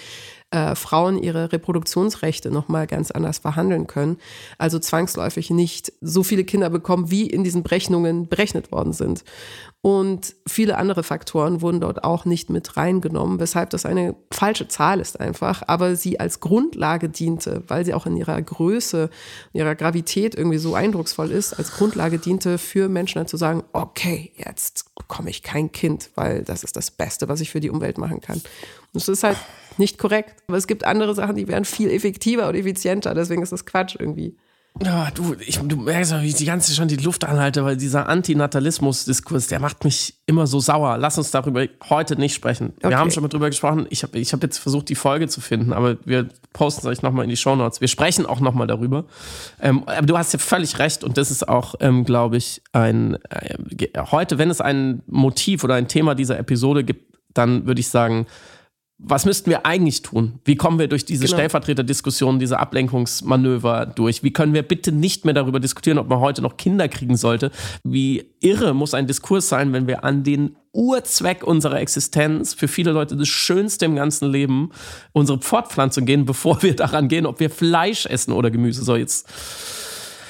[0.52, 4.18] äh, Frauen ihre Reproduktionsrechte nochmal ganz anders verhandeln können.
[4.58, 9.26] Also zwangsläufig nicht so viele Kinder bekommen, wie in diesen Berechnungen berechnet worden sind.
[9.82, 15.00] Und viele andere Faktoren wurden dort auch nicht mit reingenommen, weshalb das eine falsche Zahl
[15.00, 19.10] ist einfach, aber sie als Grundlage diente, weil sie auch in ihrer Größe,
[19.54, 24.32] ihrer Gravität irgendwie so eindrucksvoll ist, als Grundlage diente für Menschen dann zu sagen, okay,
[24.36, 27.98] jetzt bekomme ich kein Kind, weil das ist das Beste, was ich für die Umwelt
[27.98, 28.42] machen kann.
[28.94, 29.38] Und es ist halt
[29.80, 30.44] nicht korrekt.
[30.48, 33.14] Aber es gibt andere Sachen, die wären viel effektiver und effizienter.
[33.14, 34.36] Deswegen ist das Quatsch irgendwie.
[34.84, 37.64] Ja, du, ich, du merkst ja, wie ich die ganze Zeit schon die Luft anhalte,
[37.66, 40.98] weil dieser Antinatalismus-Diskurs, der macht mich immer so sauer.
[40.98, 42.74] Lass uns darüber heute nicht sprechen.
[42.78, 42.90] Okay.
[42.90, 43.88] Wir haben schon mal drüber gesprochen.
[43.90, 47.02] Ich habe ich hab jetzt versucht, die Folge zu finden, aber wir posten es euch
[47.02, 47.82] nochmal in die Shownotes.
[47.82, 49.06] Wir sprechen auch nochmal darüber.
[49.62, 53.18] Ähm, aber du hast ja völlig recht und das ist auch, ähm, glaube ich, ein,
[53.30, 53.56] äh,
[54.12, 58.28] heute, wenn es ein Motiv oder ein Thema dieser Episode gibt, dann würde ich sagen,
[59.00, 60.40] was müssten wir eigentlich tun?
[60.44, 61.38] Wie kommen wir durch diese genau.
[61.38, 64.24] Stellvertreterdiskussion, diese Ablenkungsmanöver durch?
[64.24, 67.52] Wie können wir bitte nicht mehr darüber diskutieren, ob man heute noch Kinder kriegen sollte?
[67.84, 72.92] Wie irre muss ein Diskurs sein, wenn wir an den Urzweck unserer Existenz, für viele
[72.92, 74.72] Leute das Schönste im ganzen Leben,
[75.12, 78.84] unsere Fortpflanzung gehen, bevor wir daran gehen, ob wir Fleisch essen oder Gemüse.
[78.84, 79.28] So, jetzt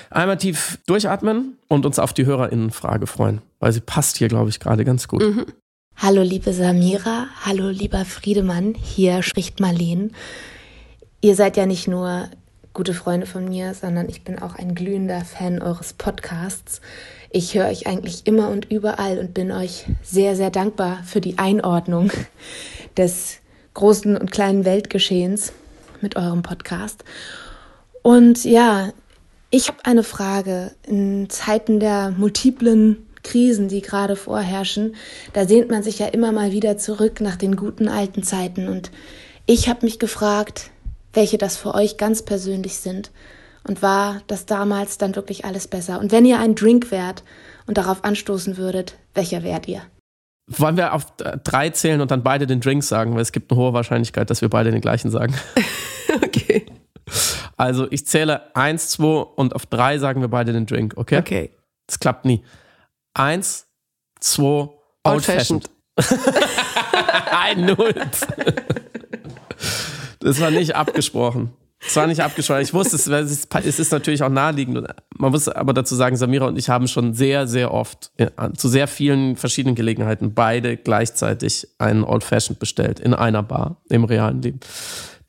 [0.10, 4.60] einmal tief durchatmen und uns auf die HörerInnen-Frage freuen, weil sie passt hier, glaube ich,
[4.60, 5.21] gerade ganz gut.
[5.21, 5.45] Mhm.
[6.00, 10.14] Hallo liebe Samira, hallo lieber Friedemann, hier spricht Marleen.
[11.22, 12.30] Ihr seid ja nicht nur
[12.72, 16.82] gute Freunde von mir, sondern ich bin auch ein glühender Fan eures Podcasts.
[17.32, 21.40] Ich höre euch eigentlich immer und überall und bin euch sehr, sehr dankbar für die
[21.40, 22.12] Einordnung
[22.96, 23.40] des
[23.74, 25.52] großen und kleinen Weltgeschehens
[26.02, 27.04] mit eurem Podcast.
[28.04, 28.94] Und ja,
[29.50, 30.76] ich habe eine Frage.
[30.84, 34.96] In Zeiten der multiplen Krisen, die gerade vorherrschen,
[35.34, 38.70] da sehnt man sich ja immer mal wieder zurück nach den guten alten Zeiten.
[38.70, 38.90] Und
[39.46, 40.72] ich habe mich gefragt,
[41.13, 43.12] welche das für euch ganz persönlich sind.
[43.68, 46.00] Und war das damals dann wirklich alles besser?
[46.00, 47.24] Und wenn ihr ein Drink wärt
[47.66, 49.82] und darauf anstoßen würdet, welcher wärt ihr?
[50.50, 51.08] Wollen wir auf
[51.44, 54.42] drei zählen und dann beide den Drink sagen, weil es gibt eine hohe Wahrscheinlichkeit, dass
[54.42, 55.36] wir beide den gleichen sagen.
[56.24, 56.66] okay.
[57.58, 61.18] Also ich zähle eins, zwei und auf drei sagen wir beide den Drink, okay?
[61.18, 61.52] Okay.
[61.88, 62.44] Das klappt nie.
[63.17, 63.67] Eins,
[64.19, 64.69] zwei,
[65.03, 65.69] old, fashioned.
[67.32, 67.95] Ein Null.
[70.19, 71.51] Das war nicht abgesprochen.
[71.80, 72.62] Das war nicht abgesprochen.
[72.62, 74.88] Ich wusste, es ist, es ist natürlich auch naheliegend.
[75.15, 78.12] Man muss aber dazu sagen, Samira und ich haben schon sehr, sehr oft,
[78.56, 82.99] zu sehr vielen verschiedenen Gelegenheiten, beide gleichzeitig einen Old Fashioned bestellt.
[82.99, 84.60] In einer Bar, im realen Leben.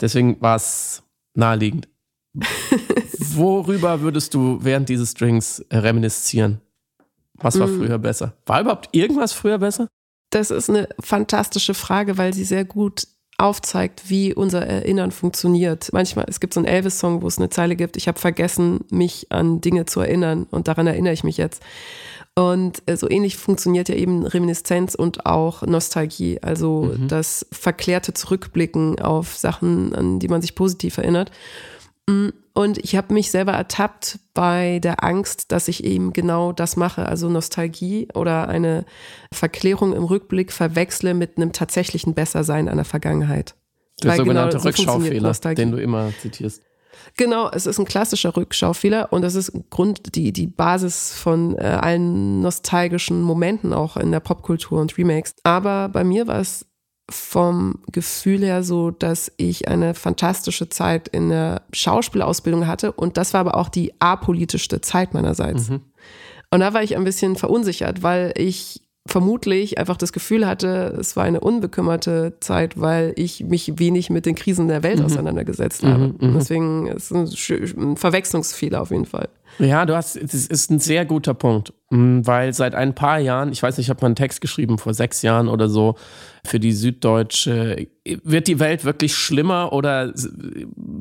[0.01, 1.03] Deswegen war es
[1.35, 1.89] naheliegend.
[3.19, 6.61] Worüber würdest du während dieses Drinks reminiszieren?
[7.41, 7.79] Was war mhm.
[7.79, 8.35] früher besser?
[8.47, 9.89] War überhaupt irgendwas früher besser?
[10.31, 13.07] Das ist eine fantastische Frage, weil sie sehr gut
[13.39, 15.91] aufzeigt, wie unser Erinnern funktioniert.
[15.93, 19.31] Manchmal, es gibt so einen Elvis-Song, wo es eine Zeile gibt, ich habe vergessen, mich
[19.31, 21.63] an Dinge zu erinnern und daran erinnere ich mich jetzt.
[22.35, 27.09] Und äh, so ähnlich funktioniert ja eben Reminiszenz und auch Nostalgie, also mhm.
[27.09, 31.31] das verklärte Zurückblicken auf Sachen, an die man sich positiv erinnert.
[32.59, 37.07] Und ich habe mich selber ertappt bei der Angst, dass ich eben genau das mache,
[37.07, 38.85] also Nostalgie oder eine
[39.33, 43.55] Verklärung im Rückblick verwechsle mit einem tatsächlichen Bessersein einer Vergangenheit.
[44.03, 46.65] Der Weil sogenannte genau so Rückschaufehler, den du immer zitierst.
[47.17, 51.61] Genau, es ist ein klassischer Rückschaufehler und das ist Grund, die, die Basis von äh,
[51.61, 55.37] allen nostalgischen Momenten auch in der Popkultur und Remakes.
[55.45, 56.67] Aber bei mir war es
[57.11, 63.33] vom Gefühl her so, dass ich eine fantastische Zeit in der Schauspielausbildung hatte und das
[63.33, 65.71] war aber auch die apolitischste Zeit meinerseits.
[65.71, 65.81] Mhm.
[66.51, 71.17] Und da war ich ein bisschen verunsichert, weil ich vermutlich einfach das Gefühl hatte, es
[71.17, 75.07] war eine unbekümmerte Zeit, weil ich mich wenig mit den Krisen der Welt mhm.
[75.07, 76.09] auseinandergesetzt habe.
[76.09, 76.35] Mhm, mhm.
[76.35, 79.29] Deswegen ist es ein Verwechslungsfehler auf jeden Fall.
[79.59, 83.63] Ja, du hast, das ist ein sehr guter Punkt, weil seit ein paar Jahren, ich
[83.63, 85.97] weiß nicht, ich habe mal einen Text geschrieben vor sechs Jahren oder so
[86.45, 87.89] für die Süddeutsche.
[88.05, 90.13] Wird die Welt wirklich schlimmer oder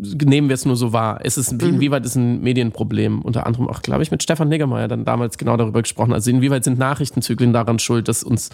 [0.02, 1.24] nehmen wir es nur so wahr?
[1.24, 1.60] Ist es, mhm.
[1.60, 3.22] inwieweit ist ein Medienproblem?
[3.22, 6.14] Unter anderem auch, glaube ich, mit Stefan Niggemeier dann damals genau darüber gesprochen.
[6.14, 8.50] Also inwieweit sind Nachrichtenzyklen daran schuld, dass uns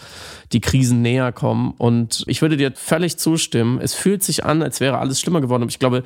[0.52, 1.74] die Krisen näher kommen?
[1.78, 3.80] Und ich würde dir völlig zustimmen.
[3.82, 5.64] Es fühlt sich an, als wäre alles schlimmer geworden.
[5.64, 6.04] Aber ich glaube,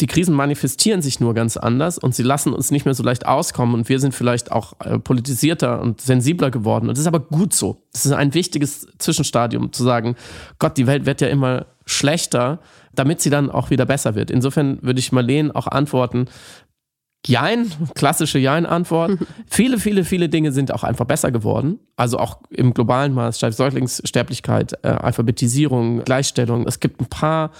[0.00, 3.26] die Krisen manifestieren sich nur ganz anders und sie lassen uns nicht mehr so leicht
[3.26, 6.88] auskommen und wir sind vielleicht auch äh, politisierter und sensibler geworden.
[6.88, 7.82] Und das ist aber gut so.
[7.92, 10.16] Das ist ein wichtiges Zwischenstadium zu sagen,
[10.58, 12.58] Gott, die Welt wird ja immer schlechter,
[12.94, 14.30] damit sie dann auch wieder besser wird.
[14.30, 16.26] Insofern würde ich Marlene auch antworten,
[17.26, 19.18] Jein, klassische Jein-Antwort.
[19.46, 21.78] viele, viele, viele Dinge sind auch einfach besser geworden.
[21.96, 26.66] Also auch im globalen Maßstab, Säuglingssterblichkeit, äh, Alphabetisierung, Gleichstellung.
[26.66, 27.50] Es gibt ein paar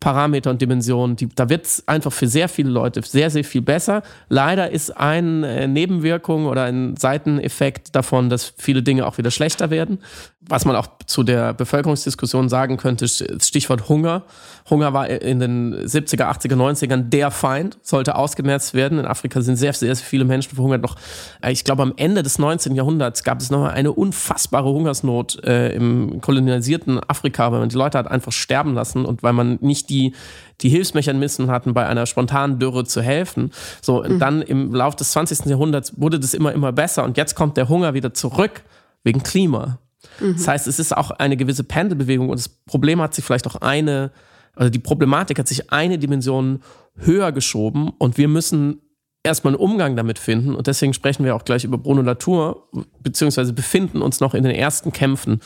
[0.00, 1.16] Parameter und Dimensionen.
[1.16, 4.02] Die, da wird es einfach für sehr viele Leute sehr, sehr viel besser.
[4.28, 9.70] Leider ist eine äh, Nebenwirkung oder ein Seiteneffekt davon, dass viele Dinge auch wieder schlechter
[9.70, 9.98] werden.
[10.40, 14.22] Was man auch zu der Bevölkerungsdiskussion sagen könnte, Stichwort Hunger.
[14.70, 18.98] Hunger war in den 70er, 80er, 90ern der Feind, sollte ausgemerzt werden.
[18.98, 20.82] In Afrika sind sehr, sehr viele Menschen verhungert.
[20.82, 20.94] Noch,
[21.42, 22.76] äh, ich glaube, am Ende des 19.
[22.76, 27.96] Jahrhunderts gab es noch eine unfassbare Hungersnot äh, im kolonisierten Afrika, weil man die Leute
[27.96, 30.14] hat einfach sterben lassen und weil man nicht die,
[30.62, 33.52] die Hilfsmechanismen hatten, bei einer spontanen Dürre zu helfen.
[33.80, 34.18] So, mhm.
[34.18, 35.46] dann im Laufe des 20.
[35.46, 38.64] Jahrhunderts wurde das immer, immer besser und jetzt kommt der Hunger wieder zurück
[39.04, 39.78] wegen Klima.
[40.18, 40.34] Mhm.
[40.36, 43.60] Das heißt, es ist auch eine gewisse Pendelbewegung und das Problem hat sich vielleicht auch
[43.60, 44.10] eine,
[44.56, 46.62] also die Problematik hat sich eine Dimension
[46.96, 48.80] höher geschoben und wir müssen
[49.28, 50.54] erstmal einen Umgang damit finden.
[50.54, 52.68] Und deswegen sprechen wir auch gleich über Bruno Latour,
[53.00, 55.40] beziehungsweise befinden uns noch in den ersten Kämpfen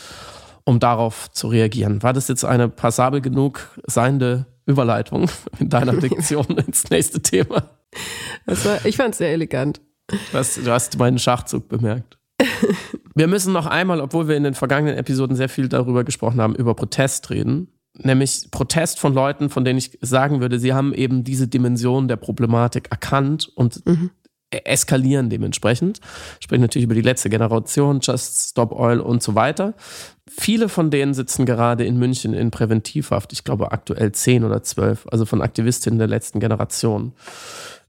[0.65, 2.03] um darauf zu reagieren.
[2.03, 7.71] War das jetzt eine passabel genug seiende Überleitung in deiner Diktion ins nächste Thema?
[8.47, 9.81] War, ich fand es sehr elegant.
[10.33, 12.19] Hast, du hast meinen Schachzug bemerkt.
[13.15, 16.55] Wir müssen noch einmal, obwohl wir in den vergangenen Episoden sehr viel darüber gesprochen haben,
[16.55, 17.69] über Protest reden.
[17.99, 22.17] Nämlich Protest von Leuten, von denen ich sagen würde, sie haben eben diese Dimension der
[22.17, 24.11] Problematik erkannt und mhm
[24.65, 26.01] eskalieren dementsprechend.
[26.39, 29.75] Ich spreche natürlich über die letzte Generation, Just Stop Oil und so weiter.
[30.29, 33.33] Viele von denen sitzen gerade in München in Präventivhaft.
[33.33, 37.13] Ich glaube aktuell zehn oder zwölf, also von Aktivistinnen der letzten Generation.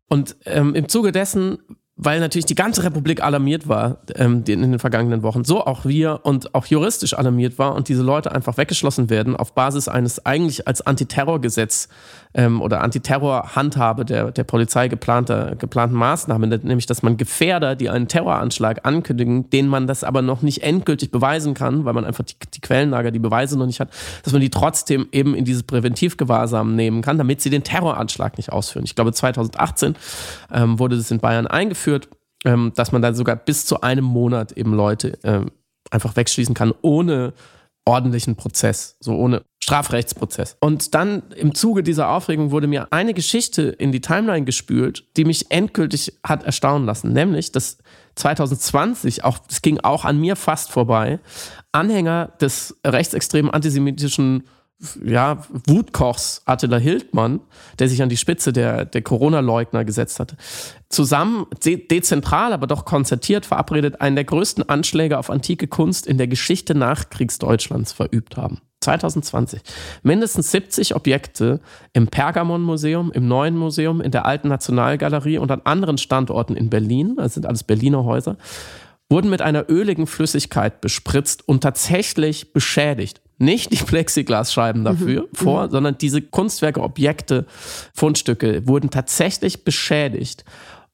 [0.09, 1.59] Und ähm, im Zuge dessen
[1.95, 6.21] weil natürlich die ganze Republik alarmiert war ähm, in den vergangenen Wochen, so auch wir
[6.23, 10.67] und auch juristisch alarmiert war und diese Leute einfach weggeschlossen werden auf Basis eines eigentlich
[10.67, 11.89] als Antiterrorgesetz
[12.33, 18.07] ähm, oder Antiterrorhandhabe der, der Polizei geplanter, geplanten Maßnahmen, nämlich dass man Gefährder, die einen
[18.07, 22.35] Terroranschlag ankündigen, denen man das aber noch nicht endgültig beweisen kann, weil man einfach die,
[22.53, 23.89] die Quellenlager, die Beweise noch nicht hat,
[24.23, 28.51] dass man die trotzdem eben in dieses Präventivgewahrsam nehmen kann, damit sie den Terroranschlag nicht
[28.51, 28.85] ausführen.
[28.85, 29.95] Ich glaube 2018
[30.51, 32.09] ähm, wurde das in Bayern eingeführt
[32.45, 35.51] ähm, dass man da sogar bis zu einem Monat eben Leute ähm,
[35.91, 37.33] einfach wegschließen kann, ohne
[37.85, 40.57] ordentlichen Prozess, so ohne Strafrechtsprozess.
[40.59, 45.23] Und dann im Zuge dieser Aufregung wurde mir eine Geschichte in die Timeline gespült, die
[45.23, 47.77] mich endgültig hat erstaunen lassen, nämlich dass
[48.15, 51.19] 2020, auch, das ging auch an mir fast vorbei,
[51.71, 54.43] Anhänger des rechtsextremen antisemitischen
[55.01, 57.39] ja, Wutkochs Attila Hildmann,
[57.79, 60.35] der sich an die Spitze der, der Corona-Leugner gesetzt hatte,
[60.89, 66.17] zusammen, de dezentral, aber doch konzertiert verabredet, einen der größten Anschläge auf antike Kunst in
[66.17, 68.59] der Geschichte Nachkriegsdeutschlands verübt haben.
[68.83, 69.61] 2020.
[70.03, 71.59] Mindestens 70 Objekte
[71.93, 77.15] im Pergamon-Museum, im Neuen Museum, in der Alten Nationalgalerie und an anderen Standorten in Berlin,
[77.17, 78.37] das sind alles Berliner Häuser,
[79.09, 85.35] wurden mit einer öligen Flüssigkeit bespritzt und tatsächlich beschädigt nicht die Plexiglasscheiben dafür mhm.
[85.35, 85.71] vor, mhm.
[85.71, 87.45] sondern diese Kunstwerke, Objekte,
[87.93, 90.45] Fundstücke wurden tatsächlich beschädigt.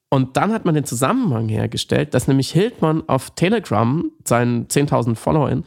[0.10, 5.64] Und dann hat man den Zusammenhang hergestellt, dass nämlich Hildmann auf Telegram, seinen 10.000 Followern,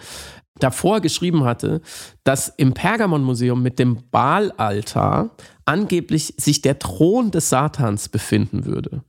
[0.59, 1.81] davor geschrieben hatte,
[2.25, 5.31] dass im Pergamon-Museum mit dem Baalaltar
[5.65, 9.03] angeblich sich der Thron des Satans befinden würde.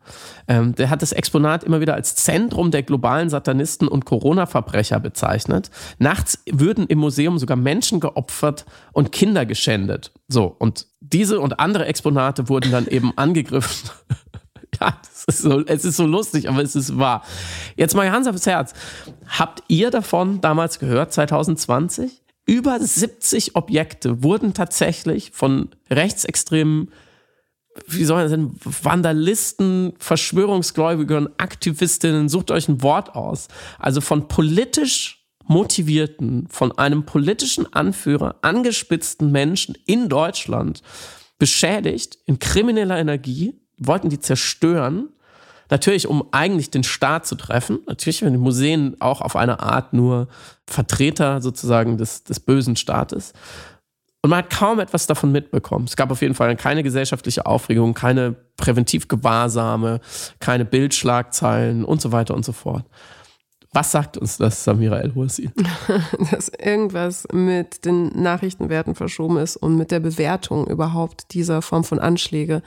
[0.48, 5.72] Ähm, der hat das Exponat immer wieder als Zentrum der globalen Satanisten und Corona-Verbrecher bezeichnet.
[5.98, 10.12] Nachts würden im Museum sogar Menschen geopfert und Kinder geschändet.
[10.28, 13.90] So, und diese und andere Exponate wurden dann eben angegriffen.
[14.84, 17.24] ja, ist so, es ist so lustig, aber es ist wahr.
[17.76, 18.74] Jetzt mal Hans aufs Herz.
[19.28, 22.22] Habt ihr davon damals gehört, 2020?
[22.46, 26.92] Über 70 Objekte wurden tatsächlich von rechtsextremen,
[27.88, 33.48] wie soll man sagen, Vandalisten, Verschwörungsgläubigen, Aktivistinnen, sucht euch ein Wort aus.
[33.80, 40.82] Also von politisch motivierten, von einem politischen Anführer angespitzten Menschen in Deutschland
[41.40, 45.10] beschädigt in krimineller Energie, wollten die zerstören
[45.74, 47.80] Natürlich, um eigentlich den Staat zu treffen.
[47.88, 50.28] Natürlich, wenn die Museen auch auf eine Art nur
[50.68, 53.34] Vertreter sozusagen des, des bösen Staates.
[54.22, 55.86] Und man hat kaum etwas davon mitbekommen.
[55.86, 60.00] Es gab auf jeden Fall keine gesellschaftliche Aufregung, keine Präventivgewahrsame,
[60.40, 62.86] keine Bildschlagzeilen und so weiter und so fort.
[63.74, 65.50] Was sagt uns das, Samira El-Hursi?
[66.32, 71.98] Dass irgendwas mit den Nachrichtenwerten verschoben ist und mit der Bewertung überhaupt dieser Form von
[71.98, 72.62] Anschläge.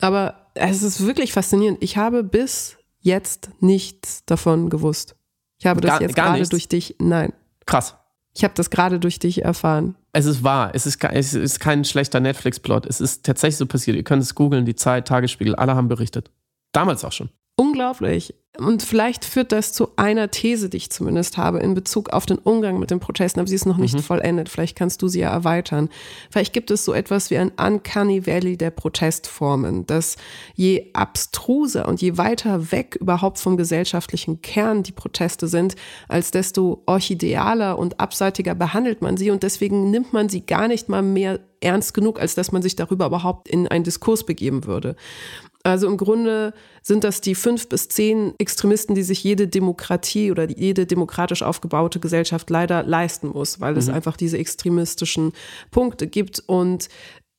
[0.00, 1.78] Aber es ist wirklich faszinierend.
[1.82, 5.16] Ich habe bis jetzt nichts davon gewusst.
[5.58, 6.96] Ich habe das gar, jetzt gerade durch dich.
[6.98, 7.32] Nein.
[7.66, 7.96] Krass.
[8.34, 9.96] Ich habe das gerade durch dich erfahren.
[10.12, 10.70] Es ist wahr.
[10.74, 12.86] Es ist, es ist kein schlechter Netflix-Plot.
[12.86, 13.96] Es ist tatsächlich so passiert.
[13.96, 16.30] Ihr könnt es googeln, die Zeit, Tagesspiegel, alle haben berichtet.
[16.72, 17.30] Damals auch schon.
[17.60, 18.34] Unglaublich.
[18.56, 22.38] Und vielleicht führt das zu einer These, die ich zumindest habe, in Bezug auf den
[22.38, 24.02] Umgang mit den Protesten, aber sie ist noch nicht mhm.
[24.02, 24.48] vollendet.
[24.48, 25.90] Vielleicht kannst du sie ja erweitern.
[26.30, 30.16] Vielleicht gibt es so etwas wie ein Uncanny Valley der Protestformen, dass
[30.54, 35.76] je abstruser und je weiter weg überhaupt vom gesellschaftlichen Kern die Proteste sind,
[36.08, 40.88] als desto orchidealer und abseitiger behandelt man sie und deswegen nimmt man sie gar nicht
[40.88, 44.96] mal mehr ernst genug, als dass man sich darüber überhaupt in einen Diskurs begeben würde.
[45.62, 50.48] Also im Grunde sind das die fünf bis zehn Extremisten, die sich jede Demokratie oder
[50.48, 53.94] jede demokratisch aufgebaute Gesellschaft leider leisten muss, weil es mhm.
[53.94, 55.32] einfach diese extremistischen
[55.70, 56.42] Punkte gibt.
[56.46, 56.88] Und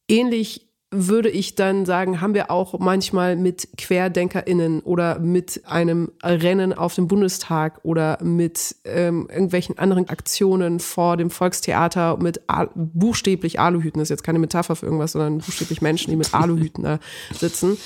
[0.07, 6.73] ähnlich würde ich dann sagen, haben wir auch manchmal mit QuerdenkerInnen oder mit einem Rennen
[6.73, 13.58] auf dem Bundestag oder mit ähm, irgendwelchen anderen Aktionen vor dem Volkstheater mit Al buchstäblich
[13.58, 16.99] Aluhüten, das ist jetzt keine Metapher für irgendwas, sondern buchstäblich Menschen, die mit Aluhüten da
[17.34, 17.77] sitzen,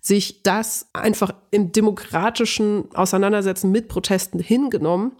[0.00, 5.12] sich das einfach im demokratischen Auseinandersetzen mit Protesten hingenommen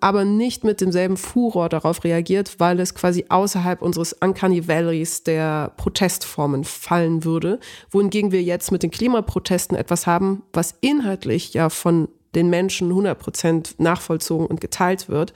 [0.00, 5.72] aber nicht mit demselben Furor darauf reagiert, weil es quasi außerhalb unseres Uncanny Valleys der
[5.76, 7.58] Protestformen fallen würde.
[7.90, 13.74] Wohingegen wir jetzt mit den Klimaprotesten etwas haben, was inhaltlich ja von den Menschen 100%
[13.78, 15.32] nachvollzogen und geteilt wird.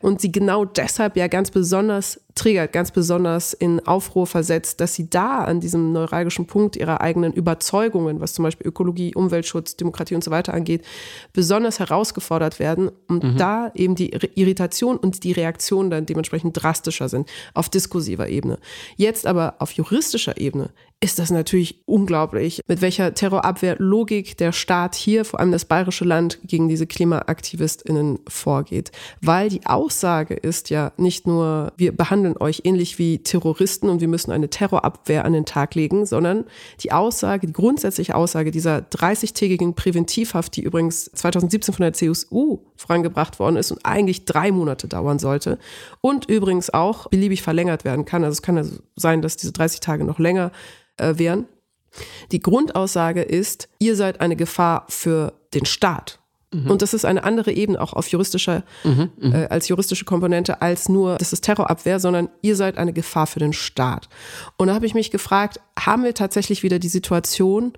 [0.00, 5.08] Und sie genau deshalb ja ganz besonders triggert, ganz besonders in Aufruhr versetzt, dass sie
[5.08, 10.24] da an diesem neuralgischen Punkt ihrer eigenen Überzeugungen, was zum Beispiel Ökologie, Umweltschutz, Demokratie und
[10.24, 10.84] so weiter angeht,
[11.32, 13.36] besonders herausgefordert werden und mhm.
[13.36, 18.58] da eben die Irritation und die Reaktion dann dementsprechend drastischer sind auf diskursiver Ebene.
[18.96, 20.70] Jetzt aber auf juristischer Ebene
[21.04, 26.38] ist das natürlich unglaublich, mit welcher Terrorabwehrlogik der Staat hier, vor allem das bayerische Land,
[26.44, 28.90] gegen diese KlimaaktivistInnen vorgeht.
[29.20, 34.08] Weil die Aussage ist ja nicht nur, wir behandeln euch ähnlich wie Terroristen und wir
[34.08, 36.44] müssen eine Terrorabwehr an den Tag legen, sondern
[36.80, 43.38] die Aussage, die grundsätzliche Aussage dieser 30-tägigen Präventivhaft, die übrigens 2017 von der CSU vorangebracht
[43.38, 45.58] worden ist und eigentlich drei Monate dauern sollte
[46.00, 48.24] und übrigens auch beliebig verlängert werden kann.
[48.24, 48.64] Also es kann ja
[48.96, 50.50] sein, dass diese 30 Tage noch länger
[50.96, 51.46] äh, wären.
[52.32, 56.18] Die Grundaussage ist, ihr seid eine Gefahr für den Staat.
[56.54, 56.70] Mhm.
[56.70, 60.62] Und das ist eine andere Ebene auch auf juristischer, mhm, mhm, äh, als juristische Komponente
[60.62, 64.08] als nur, das ist Terrorabwehr, sondern ihr seid eine Gefahr für den Staat.
[64.56, 67.72] Und da habe ich mich gefragt, haben wir tatsächlich wieder die Situation,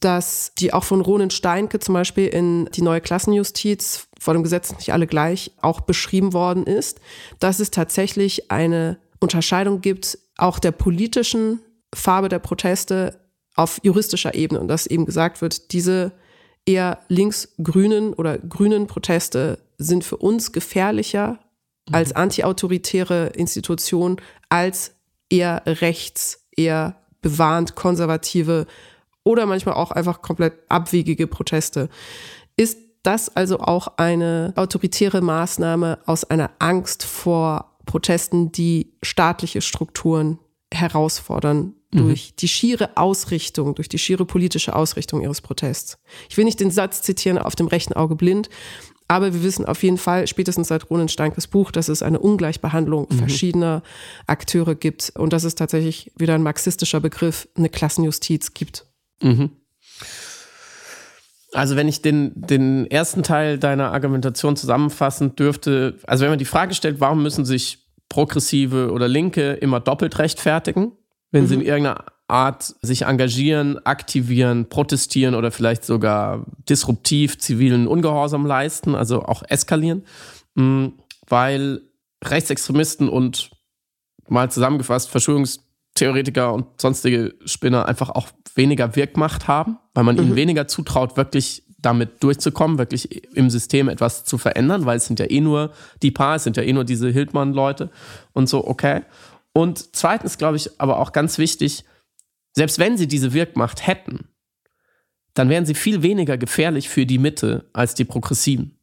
[0.00, 4.74] dass die auch von Ronen Steinke zum Beispiel in die neue Klassenjustiz vor dem Gesetz
[4.76, 7.00] nicht alle gleich auch beschrieben worden ist,
[7.40, 11.60] dass es tatsächlich eine Unterscheidung gibt, auch der politischen
[11.94, 13.20] Farbe der Proteste
[13.56, 16.12] auf juristischer Ebene und dass eben gesagt wird, diese
[16.64, 21.40] eher linksgrünen oder grünen Proteste sind für uns gefährlicher
[21.88, 21.94] mhm.
[21.94, 24.94] als antiautoritäre Institutionen als
[25.30, 28.66] eher rechts, eher bewahrend konservative
[29.28, 31.90] oder manchmal auch einfach komplett abwegige Proteste.
[32.56, 40.38] Ist das also auch eine autoritäre Maßnahme aus einer Angst vor Protesten, die staatliche Strukturen
[40.72, 41.98] herausfordern mhm.
[41.98, 45.98] durch die schiere Ausrichtung, durch die schiere politische Ausrichtung ihres Protests.
[46.30, 48.48] Ich will nicht den Satz zitieren, auf dem rechten Auge blind,
[49.08, 53.08] aber wir wissen auf jeden Fall, spätestens seit Ronen Steinkes Buch, dass es eine Ungleichbehandlung
[53.10, 53.18] mhm.
[53.18, 53.82] verschiedener
[54.26, 58.87] Akteure gibt und dass es tatsächlich wieder ein marxistischer Begriff, eine Klassenjustiz gibt.
[59.22, 59.50] Mhm.
[61.52, 66.44] Also wenn ich den, den ersten Teil deiner Argumentation zusammenfassen dürfte, also wenn man die
[66.44, 70.92] Frage stellt, warum müssen sich Progressive oder Linke immer doppelt rechtfertigen,
[71.30, 71.48] wenn mhm.
[71.48, 78.94] sie in irgendeiner Art sich engagieren, aktivieren, protestieren oder vielleicht sogar disruptiv zivilen Ungehorsam leisten,
[78.94, 80.04] also auch eskalieren,
[80.54, 80.88] mm,
[81.26, 81.80] weil
[82.22, 83.50] Rechtsextremisten und
[84.28, 85.08] mal zusammengefasst
[85.98, 90.22] Verschwörungstheoretiker und sonstige Spinner einfach auch weniger Wirkmacht haben, weil man mhm.
[90.22, 95.20] ihnen weniger zutraut, wirklich damit durchzukommen, wirklich im System etwas zu verändern, weil es sind
[95.20, 97.90] ja eh nur die Paar, es sind ja eh nur diese Hildmann-Leute
[98.32, 99.02] und so, okay.
[99.52, 101.84] Und zweitens glaube ich aber auch ganz wichtig,
[102.52, 104.28] selbst wenn sie diese Wirkmacht hätten,
[105.34, 108.77] dann wären sie viel weniger gefährlich für die Mitte als die Progressiven.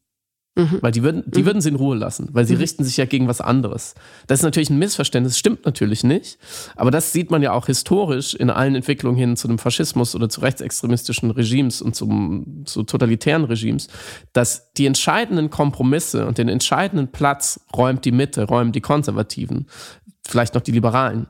[0.58, 0.78] Mhm.
[0.80, 1.46] Weil die würden, die mhm.
[1.46, 2.60] würden sie in Ruhe lassen, weil sie mhm.
[2.60, 3.94] richten sich ja gegen was anderes.
[4.26, 6.38] Das ist natürlich ein Missverständnis, stimmt natürlich nicht.
[6.76, 10.30] Aber das sieht man ja auch historisch in allen Entwicklungen hin zu dem Faschismus oder
[10.30, 13.88] zu rechtsextremistischen Regimes und zum, zu totalitären Regimes,
[14.32, 19.66] dass die entscheidenden Kompromisse und den entscheidenden Platz räumt die Mitte, räumen die Konservativen,
[20.26, 21.26] vielleicht noch die Liberalen.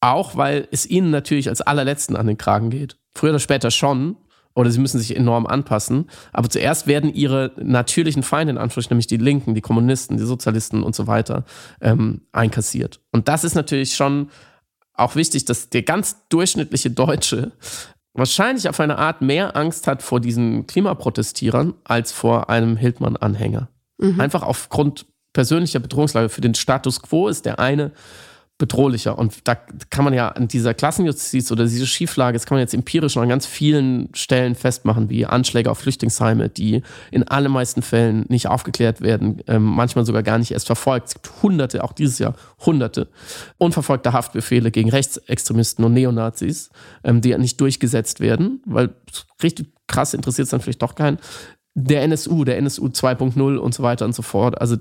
[0.00, 2.96] Auch weil es ihnen natürlich als allerletzten an den Kragen geht.
[3.14, 4.16] Früher oder später schon,
[4.54, 6.10] oder sie müssen sich enorm anpassen.
[6.32, 10.82] Aber zuerst werden ihre natürlichen Feinde, in Anführungsstrichen, nämlich die Linken, die Kommunisten, die Sozialisten
[10.82, 11.44] und so weiter,
[11.80, 13.00] ähm, einkassiert.
[13.12, 14.30] Und das ist natürlich schon
[14.94, 17.52] auch wichtig, dass der ganz durchschnittliche Deutsche
[18.14, 23.68] wahrscheinlich auf eine Art mehr Angst hat vor diesen Klimaprotestierern als vor einem Hildmann-Anhänger.
[23.98, 24.20] Mhm.
[24.20, 26.28] Einfach aufgrund persönlicher Bedrohungslage.
[26.28, 27.92] Für den Status quo ist der eine
[28.58, 29.16] bedrohlicher.
[29.16, 32.74] Und da kann man ja an dieser Klassenjustiz oder diese Schieflage, das kann man jetzt
[32.74, 36.82] empirisch noch an ganz vielen Stellen festmachen, wie Anschläge auf Flüchtlingsheime, die
[37.12, 41.08] in allermeisten Fällen nicht aufgeklärt werden, ähm, manchmal sogar gar nicht erst verfolgt.
[41.08, 42.34] Es gibt hunderte, auch dieses Jahr
[42.66, 43.08] hunderte
[43.58, 46.70] unverfolgte Haftbefehle gegen Rechtsextremisten und Neonazis,
[47.04, 48.90] ähm, die nicht durchgesetzt werden, weil
[49.40, 51.18] richtig krass interessiert es dann vielleicht doch keinen.
[51.74, 54.60] Der NSU, der NSU 2.0 und so weiter und so fort.
[54.60, 54.76] Also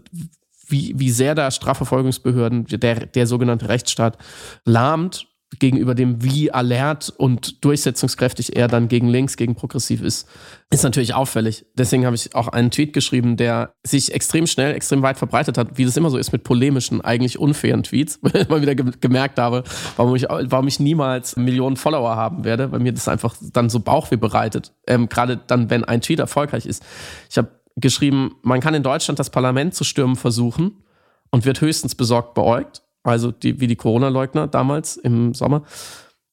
[0.68, 4.18] wie, wie sehr da Strafverfolgungsbehörden, der, der sogenannte Rechtsstaat,
[4.66, 5.28] lahmt
[5.60, 10.28] gegenüber dem, wie alert und durchsetzungskräftig er dann gegen links, gegen progressiv ist,
[10.70, 11.66] ist natürlich auffällig.
[11.74, 15.78] Deswegen habe ich auch einen Tweet geschrieben, der sich extrem schnell, extrem weit verbreitet hat,
[15.78, 18.92] wie das immer so ist mit polemischen, eigentlich unfairen Tweets, weil ich mal wieder ge
[19.00, 19.64] gemerkt habe,
[19.96, 23.80] warum ich, warum ich niemals Millionen Follower haben werde, weil mir das einfach dann so
[23.80, 24.74] Bauchweh bereitet.
[24.86, 26.84] Ähm, Gerade dann, wenn ein Tweet erfolgreich ist.
[27.30, 30.84] Ich habe geschrieben, man kann in Deutschland das Parlament zu stürmen versuchen
[31.32, 32.84] und wird höchstens besorgt beäugt.
[33.04, 35.64] Also die, wie die Corona-Leugner damals im Sommer.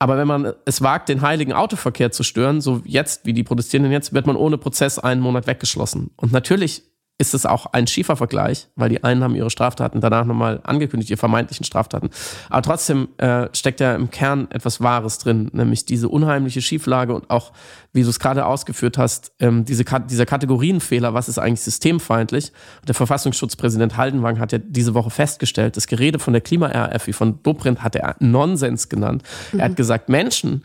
[0.00, 3.92] Aber wenn man es wagt, den heiligen Autoverkehr zu stören, so jetzt, wie die Protestierenden
[3.92, 6.10] jetzt, wird man ohne Prozess einen Monat weggeschlossen.
[6.16, 6.82] Und natürlich
[7.16, 11.10] ist es auch ein schiefer Vergleich, weil die einen haben ihre Straftaten danach nochmal angekündigt,
[11.10, 12.10] ihre vermeintlichen Straftaten.
[12.50, 17.30] Aber trotzdem äh, steckt ja im Kern etwas Wahres drin, nämlich diese unheimliche Schieflage und
[17.30, 17.52] auch,
[17.92, 22.52] wie du es gerade ausgeführt hast, ähm, diese, dieser Kategorienfehler, was ist eigentlich systemfeindlich.
[22.88, 27.40] Der Verfassungsschutzpräsident Haldenwang hat ja diese Woche festgestellt, das Gerede von der Klima-RF, wie von
[27.44, 29.22] Dobrindt, hat er Nonsens genannt.
[29.52, 29.60] Mhm.
[29.60, 30.64] Er hat gesagt, Menschen,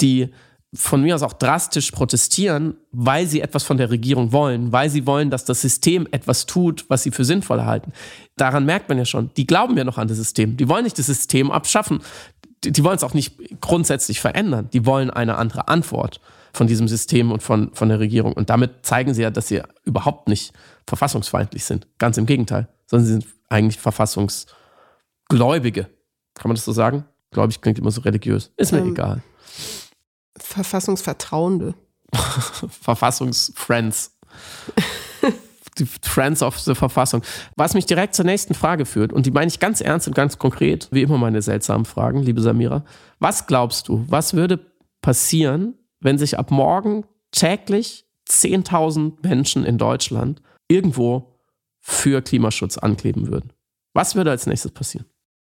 [0.00, 0.30] die
[0.72, 5.04] von mir aus auch drastisch protestieren, weil sie etwas von der Regierung wollen, weil sie
[5.04, 7.92] wollen, dass das System etwas tut, was sie für sinnvoll halten.
[8.36, 10.56] Daran merkt man ja schon, die glauben ja noch an das System.
[10.56, 12.00] Die wollen nicht das System abschaffen.
[12.62, 14.68] Die, die wollen es auch nicht grundsätzlich verändern.
[14.72, 16.20] Die wollen eine andere Antwort
[16.52, 18.32] von diesem System und von, von der Regierung.
[18.32, 20.52] Und damit zeigen sie ja, dass sie überhaupt nicht
[20.86, 21.88] verfassungsfeindlich sind.
[21.98, 22.68] Ganz im Gegenteil.
[22.86, 25.88] Sondern sie sind eigentlich Verfassungsgläubige.
[26.34, 27.04] Kann man das so sagen?
[27.32, 28.52] Gläubig klingt immer so religiös.
[28.56, 29.22] Ist mir ähm, egal.
[30.42, 31.74] Verfassungsvertrauende.
[32.82, 34.16] Verfassungsfriends.
[35.78, 37.22] die Friends of the Verfassung.
[37.56, 40.38] Was mich direkt zur nächsten Frage führt, und die meine ich ganz ernst und ganz
[40.38, 42.84] konkret, wie immer meine seltsamen Fragen, liebe Samira.
[43.18, 44.60] Was glaubst du, was würde
[45.02, 51.36] passieren, wenn sich ab morgen täglich 10.000 Menschen in Deutschland irgendwo
[51.80, 53.52] für Klimaschutz ankleben würden?
[53.92, 55.06] Was würde als nächstes passieren?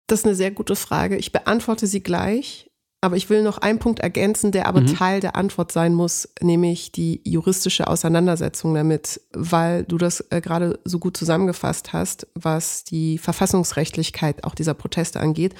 [0.07, 1.17] Das ist eine sehr gute Frage.
[1.17, 2.70] Ich beantworte sie gleich.
[3.04, 4.95] Aber ich will noch einen Punkt ergänzen, der aber mhm.
[4.95, 10.80] Teil der Antwort sein muss, nämlich die juristische Auseinandersetzung damit, weil du das äh, gerade
[10.86, 15.56] so gut zusammengefasst hast, was die Verfassungsrechtlichkeit auch dieser Proteste angeht.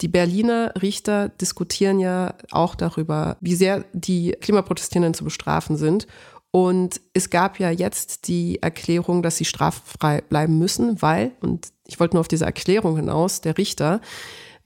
[0.00, 6.06] Die Berliner Richter diskutieren ja auch darüber, wie sehr die Klimaprotestierenden zu bestrafen sind.
[6.50, 12.00] Und es gab ja jetzt die Erklärung, dass sie straffrei bleiben müssen, weil, und ich
[12.00, 14.00] wollte nur auf diese Erklärung hinaus, der Richter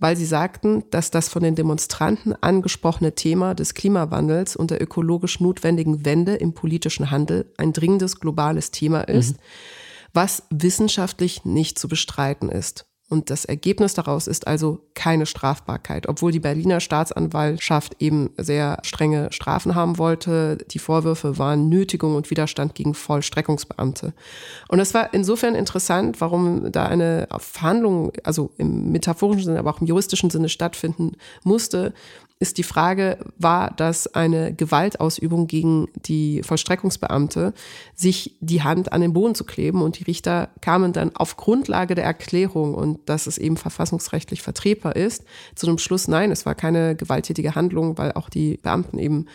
[0.01, 5.40] weil sie sagten, dass das von den Demonstranten angesprochene Thema des Klimawandels und der ökologisch
[5.40, 9.42] notwendigen Wende im politischen Handel ein dringendes globales Thema ist, mhm.
[10.14, 12.89] was wissenschaftlich nicht zu bestreiten ist.
[13.11, 19.32] Und das Ergebnis daraus ist also keine Strafbarkeit, obwohl die Berliner Staatsanwaltschaft eben sehr strenge
[19.32, 20.58] Strafen haben wollte.
[20.70, 24.14] Die Vorwürfe waren Nötigung und Widerstand gegen Vollstreckungsbeamte.
[24.68, 29.80] Und es war insofern interessant, warum da eine Verhandlung, also im metaphorischen Sinne, aber auch
[29.80, 31.92] im juristischen Sinne stattfinden musste,
[32.41, 37.53] ist die Frage, war das eine Gewaltausübung gegen die Vollstreckungsbeamte,
[37.95, 39.82] sich die Hand an den Boden zu kleben?
[39.82, 44.97] Und die Richter kamen dann auf Grundlage der Erklärung und dass es eben verfassungsrechtlich vertretbar
[44.97, 45.24] ist,
[45.55, 49.26] zu dem Schluss, nein, es war keine gewalttätige Handlung, weil auch die Beamten eben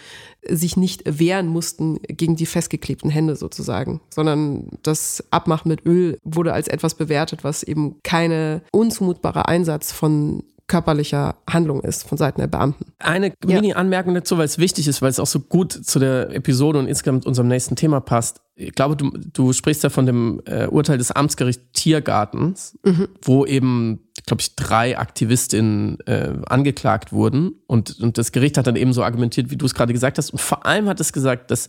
[0.47, 6.53] sich nicht wehren mussten gegen die festgeklebten Hände sozusagen, sondern das Abmachen mit Öl wurde
[6.53, 12.47] als etwas bewertet, was eben keine unzumutbare Einsatz von körperlicher Handlung ist von Seiten der
[12.47, 12.93] Beamten.
[12.97, 16.79] Eine Mini-Anmerkung dazu, weil es wichtig ist, weil es auch so gut zu der Episode
[16.79, 18.41] und insgesamt unserem nächsten Thema passt.
[18.55, 23.09] Ich glaube, du, du sprichst ja von dem äh, Urteil des Amtsgerichts Tiergartens, mhm.
[23.21, 27.51] wo eben, glaube ich, drei Aktivistinnen äh, angeklagt wurden.
[27.67, 30.31] Und, und das Gericht hat dann eben so argumentiert, wie du es gerade gesagt hast.
[30.31, 31.67] Und vor allem hat es gesagt, dass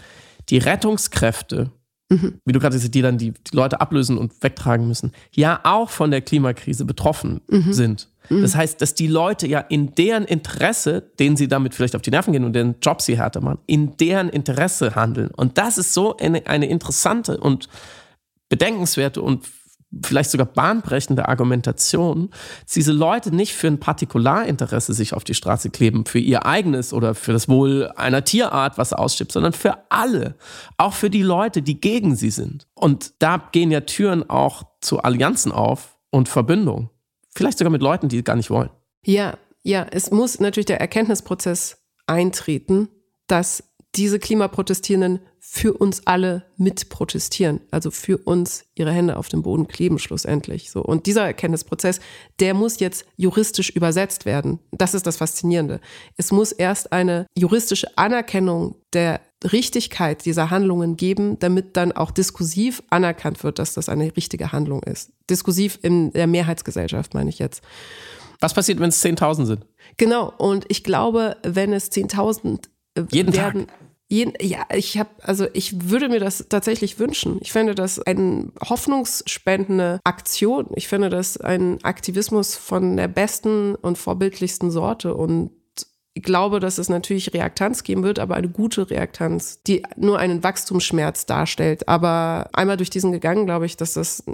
[0.49, 1.71] die Rettungskräfte,
[2.09, 2.41] mhm.
[2.45, 5.61] wie du gerade gesagt hast, die dann die, die, Leute ablösen und wegtragen müssen, ja
[5.65, 7.73] auch von der Klimakrise betroffen mhm.
[7.73, 8.09] sind.
[8.29, 12.11] Das heißt, dass die Leute ja in deren Interesse, denen sie damit vielleicht auf die
[12.11, 15.31] Nerven gehen und den Job sie härter machen, in deren Interesse handeln.
[15.37, 17.69] Und das ist so eine, eine interessante und
[18.49, 19.45] bedenkenswerte und
[20.05, 22.31] vielleicht sogar bahnbrechende Argumentation,
[22.65, 26.93] dass diese Leute nicht für ein Partikularinteresse sich auf die Straße kleben, für ihr eigenes
[26.93, 30.35] oder für das Wohl einer Tierart, was ausstirbt, sondern für alle,
[30.77, 32.67] auch für die Leute, die gegen sie sind.
[32.75, 36.91] Und da gehen ja Türen auch zu Allianzen auf und Verbündungen.
[37.37, 38.71] Vielleicht sogar mit Leuten, die gar nicht wollen.
[39.05, 42.89] Ja, ja, es muss natürlich der Erkenntnisprozess eintreten,
[43.27, 43.63] dass
[43.97, 49.69] diese Klimaprotestierenden für uns alle mit protestieren, also für uns ihre Hände auf dem Boden
[49.69, 50.71] kleben schlussendlich.
[50.71, 52.01] So und dieser Erkenntnisprozess,
[52.41, 54.59] der muss jetzt juristisch übersetzt werden.
[54.73, 55.81] Das ist das Faszinierende.
[56.17, 62.83] Es muss erst eine juristische Anerkennung der Richtigkeit dieser Handlungen geben, damit dann auch diskursiv
[62.91, 65.13] anerkannt wird, dass das eine richtige Handlung ist.
[65.31, 67.63] Diskursiv in der Mehrheitsgesellschaft, meine ich jetzt.
[68.41, 69.67] Was passiert, wenn es 10.000 sind?
[69.97, 73.77] Genau, und ich glaube, wenn es 10.000 äh, jeden werden, Tag.
[74.09, 77.39] Ja, ich habe, also ich würde mir das tatsächlich wünschen.
[77.41, 80.69] Ich fände das eine hoffnungsspendende Aktion.
[80.77, 85.51] Ich finde das ein Aktivismus von der besten und vorbildlichsten Sorte und
[86.17, 90.43] ich glaube, dass es natürlich Reaktanz geben wird, aber eine gute Reaktanz, die nur einen
[90.43, 91.89] Wachstumsschmerz darstellt.
[91.89, 94.25] Aber einmal durch diesen gegangen, glaube ich, dass das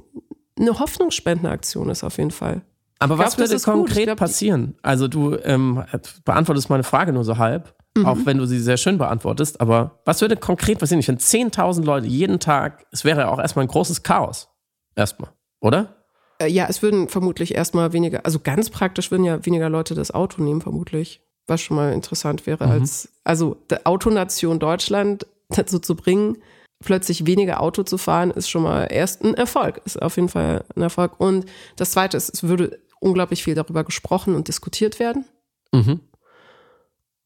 [0.56, 2.62] eine hoffnungsspendende Aktion ist auf jeden Fall.
[3.00, 4.76] Aber was glaub, würde konkret glaub, passieren?
[4.82, 5.82] Also du ähm,
[6.24, 8.06] beantwortest meine Frage nur so halb, mhm.
[8.06, 9.60] auch wenn du sie sehr schön beantwortest.
[9.60, 11.00] Aber was würde konkret passieren?
[11.00, 14.48] Ich finde 10.000 Leute jeden Tag, es wäre ja auch erstmal ein großes Chaos.
[14.94, 15.30] Erstmal,
[15.60, 15.96] oder?
[16.38, 20.10] Äh, ja, es würden vermutlich erstmal weniger, also ganz praktisch würden ja weniger Leute das
[20.10, 22.72] Auto nehmen, vermutlich was schon mal interessant wäre, mhm.
[22.72, 26.38] als, also der Autonation Deutschland dazu zu bringen,
[26.84, 30.64] plötzlich weniger Auto zu fahren, ist schon mal erst ein Erfolg, ist auf jeden Fall
[30.74, 31.20] ein Erfolg.
[31.20, 35.24] Und das Zweite ist, es würde unglaublich viel darüber gesprochen und diskutiert werden.
[35.72, 36.00] Mhm.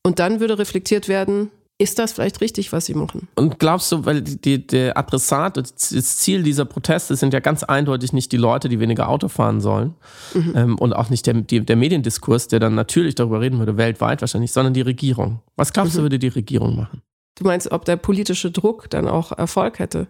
[0.06, 3.26] Und dann würde reflektiert werden, ist das vielleicht richtig, was sie machen?
[3.34, 8.12] Und glaubst du, weil die, der Adressat, das Ziel dieser Proteste sind ja ganz eindeutig
[8.12, 9.94] nicht die Leute, die weniger Auto fahren sollen
[10.32, 10.52] mhm.
[10.54, 14.20] ähm, und auch nicht der, die, der Mediendiskurs, der dann natürlich darüber reden würde, weltweit
[14.20, 15.40] wahrscheinlich, sondern die Regierung.
[15.56, 15.96] Was glaubst mhm.
[15.96, 17.02] du, würde die Regierung machen?
[17.34, 20.06] Du meinst, ob der politische Druck dann auch Erfolg hätte?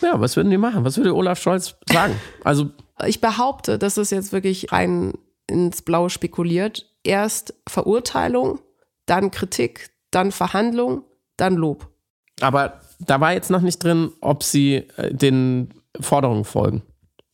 [0.00, 0.84] Ja, was würden die machen?
[0.84, 2.14] Was würde Olaf Scholz sagen?
[2.44, 2.70] Also
[3.04, 5.14] ich behaupte, dass es jetzt wirklich rein
[5.48, 6.88] ins Blaue spekuliert.
[7.02, 8.60] Erst Verurteilung,
[9.06, 11.04] dann Kritik, dann Verhandlung,
[11.36, 11.88] dann Lob.
[12.40, 16.82] Aber da war jetzt noch nicht drin, ob sie äh, den Forderungen folgen.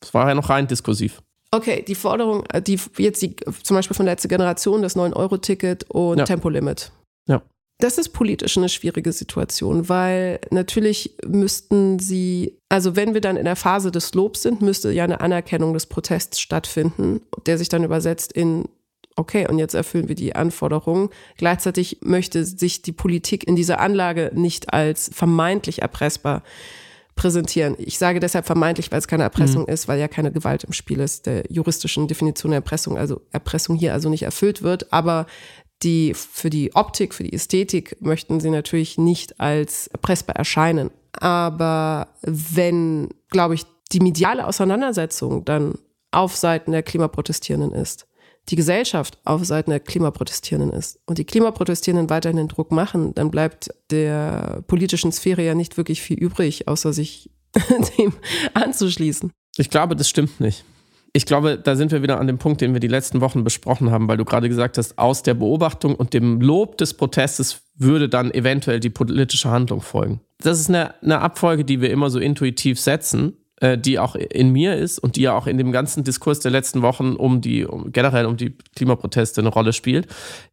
[0.00, 1.22] Das war ja noch rein diskursiv.
[1.50, 6.18] Okay, die Forderung, äh, die jetzt die, zum Beispiel von letzter Generation, das 9-Euro-Ticket und
[6.18, 6.24] ja.
[6.24, 6.92] Tempolimit.
[7.28, 7.42] Ja.
[7.78, 13.44] Das ist politisch eine schwierige Situation, weil natürlich müssten sie, also wenn wir dann in
[13.44, 17.84] der Phase des Lobs sind, müsste ja eine Anerkennung des Protests stattfinden, der sich dann
[17.84, 18.68] übersetzt in
[19.16, 21.10] okay, und jetzt erfüllen wir die Anforderungen.
[21.36, 26.42] Gleichzeitig möchte sich die Politik in dieser Anlage nicht als vermeintlich erpressbar
[27.14, 27.74] präsentieren.
[27.78, 29.68] Ich sage deshalb vermeintlich, weil es keine Erpressung mhm.
[29.68, 33.76] ist, weil ja keine Gewalt im Spiel ist, der juristischen Definition der Erpressung, also Erpressung
[33.76, 35.26] hier also nicht erfüllt wird, aber
[35.82, 40.90] die, für die Optik, für die Ästhetik möchten sie natürlich nicht als erpressbar erscheinen.
[41.12, 45.74] Aber wenn, glaube ich, die mediale Auseinandersetzung dann
[46.12, 48.06] auf Seiten der Klimaprotestierenden ist,
[48.48, 53.30] die Gesellschaft auf Seiten der Klimaprotestierenden ist und die Klimaprotestierenden weiterhin den Druck machen, dann
[53.30, 57.30] bleibt der politischen Sphäre ja nicht wirklich viel übrig, außer sich
[57.98, 58.12] dem
[58.54, 59.30] anzuschließen.
[59.58, 60.64] Ich glaube, das stimmt nicht.
[61.14, 63.90] Ich glaube, da sind wir wieder an dem Punkt, den wir die letzten Wochen besprochen
[63.90, 68.08] haben, weil du gerade gesagt hast, aus der Beobachtung und dem Lob des Protestes würde
[68.08, 70.20] dann eventuell die politische Handlung folgen.
[70.38, 73.36] Das ist eine, eine Abfolge, die wir immer so intuitiv setzen
[73.78, 76.82] die auch in mir ist und die ja auch in dem ganzen Diskurs der letzten
[76.82, 80.08] Wochen um die, um, generell um die Klimaproteste eine Rolle spielt,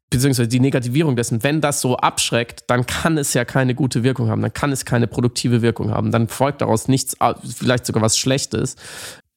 [0.09, 4.29] beziehungsweise die Negativierung dessen, wenn das so abschreckt, dann kann es ja keine gute Wirkung
[4.29, 8.17] haben, dann kann es keine produktive Wirkung haben, dann folgt daraus nichts, vielleicht sogar was
[8.17, 8.75] Schlechtes.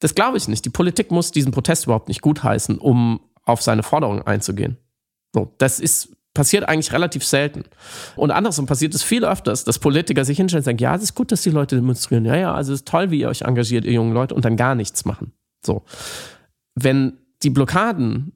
[0.00, 0.64] Das glaube ich nicht.
[0.64, 4.76] Die Politik muss diesen Protest überhaupt nicht gutheißen, um auf seine Forderungen einzugehen.
[5.34, 7.64] So, das ist passiert eigentlich relativ selten.
[8.16, 11.14] Und andersrum passiert es viel öfters, dass Politiker sich hinstellen und sagen, ja, es ist
[11.14, 12.24] gut, dass die Leute demonstrieren.
[12.24, 14.56] Ja, ja, also es ist toll, wie ihr euch engagiert, ihr jungen Leute, und dann
[14.56, 15.32] gar nichts machen.
[15.64, 15.84] So.
[16.74, 18.32] Wenn die Blockaden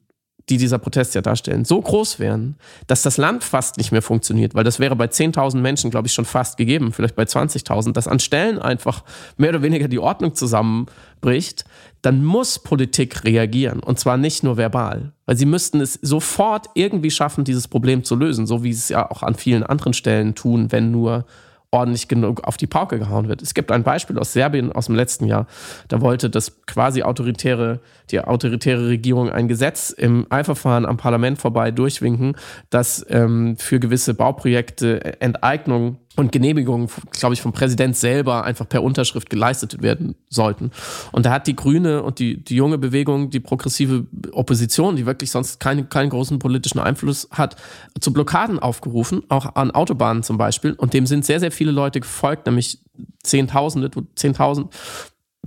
[0.49, 2.55] die dieser Protest ja darstellen, so groß wären,
[2.87, 6.13] dass das Land fast nicht mehr funktioniert, weil das wäre bei 10.000 Menschen, glaube ich,
[6.13, 9.03] schon fast gegeben, vielleicht bei 20.000, dass an Stellen einfach
[9.35, 11.65] mehr oder weniger die Ordnung zusammenbricht,
[12.01, 17.11] dann muss Politik reagieren und zwar nicht nur verbal, weil sie müssten es sofort irgendwie
[17.11, 20.33] schaffen, dieses Problem zu lösen, so wie sie es ja auch an vielen anderen Stellen
[20.33, 21.25] tun, wenn nur
[21.71, 23.41] ordentlich genug auf die Pauke gehauen wird.
[23.41, 25.47] Es gibt ein Beispiel aus Serbien aus dem letzten Jahr.
[25.89, 31.71] Da wollte das quasi autoritäre, die autoritäre Regierung ein Gesetz im Eilverfahren am Parlament vorbei
[31.71, 32.35] durchwinken,
[32.69, 38.83] das ähm, für gewisse Bauprojekte Enteignung und Genehmigungen, glaube ich, vom Präsident selber einfach per
[38.83, 40.71] Unterschrift geleistet werden sollten.
[41.11, 45.29] Und da hat die Grüne und die, die junge Bewegung, die progressive Opposition, die wirklich
[45.29, 47.55] sonst keinen, keinen großen politischen Einfluss hat,
[48.01, 50.73] zu Blockaden aufgerufen, auch an Autobahnen zum Beispiel.
[50.73, 52.79] Und dem sind sehr, sehr viele Leute gefolgt, nämlich
[53.21, 54.73] Zehntausende, Zehntausend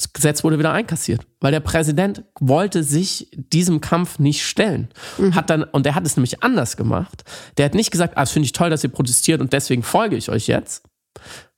[0.01, 4.88] das Gesetz wurde wieder einkassiert, weil der Präsident wollte sich diesem Kampf nicht stellen.
[5.18, 5.34] Mhm.
[5.34, 7.24] Hat dann, und er hat es nämlich anders gemacht.
[7.59, 10.16] Der hat nicht gesagt, ah, das finde ich toll, dass ihr protestiert und deswegen folge
[10.16, 10.84] ich euch jetzt,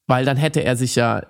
[0.09, 1.23] weil dann hätte er sich ja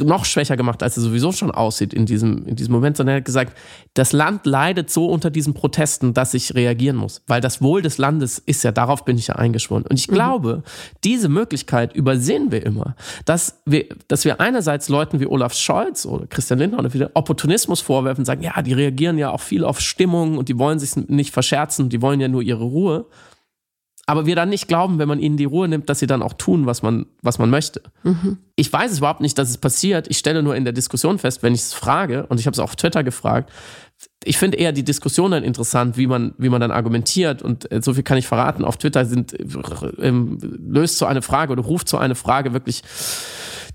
[0.00, 3.18] noch schwächer gemacht, als er sowieso schon aussieht in diesem, in diesem Moment, sondern er
[3.18, 3.56] hat gesagt,
[3.94, 7.98] das Land leidet so unter diesen Protesten, dass ich reagieren muss, weil das Wohl des
[7.98, 9.84] Landes ist ja, darauf bin ich ja eingeschworen.
[9.88, 10.14] Und ich mhm.
[10.14, 10.62] glaube,
[11.04, 16.26] diese Möglichkeit übersehen wir immer, dass wir, dass wir einerseits Leuten wie Olaf Scholz oder
[16.26, 20.36] Christian Lindner oder wieder Opportunismus vorwerfen, sagen, ja, die reagieren ja auch viel auf Stimmung
[20.36, 23.06] und die wollen sich nicht verscherzen, die wollen ja nur ihre Ruhe
[24.06, 26.34] aber wir dann nicht glauben, wenn man ihnen die Ruhe nimmt, dass sie dann auch
[26.34, 27.82] tun, was man, was man möchte.
[28.04, 28.38] Mhm.
[28.54, 30.06] Ich weiß es überhaupt nicht, dass es passiert.
[30.08, 32.60] Ich stelle nur in der Diskussion fest, wenn ich es frage, und ich habe es
[32.60, 33.50] auch auf Twitter gefragt,
[34.24, 37.42] ich finde eher die Diskussion dann interessant, wie man, wie man dann argumentiert.
[37.42, 38.64] Und äh, so viel kann ich verraten.
[38.64, 40.12] Auf Twitter sind, äh,
[40.68, 42.82] löst so eine Frage oder ruft so eine Frage wirklich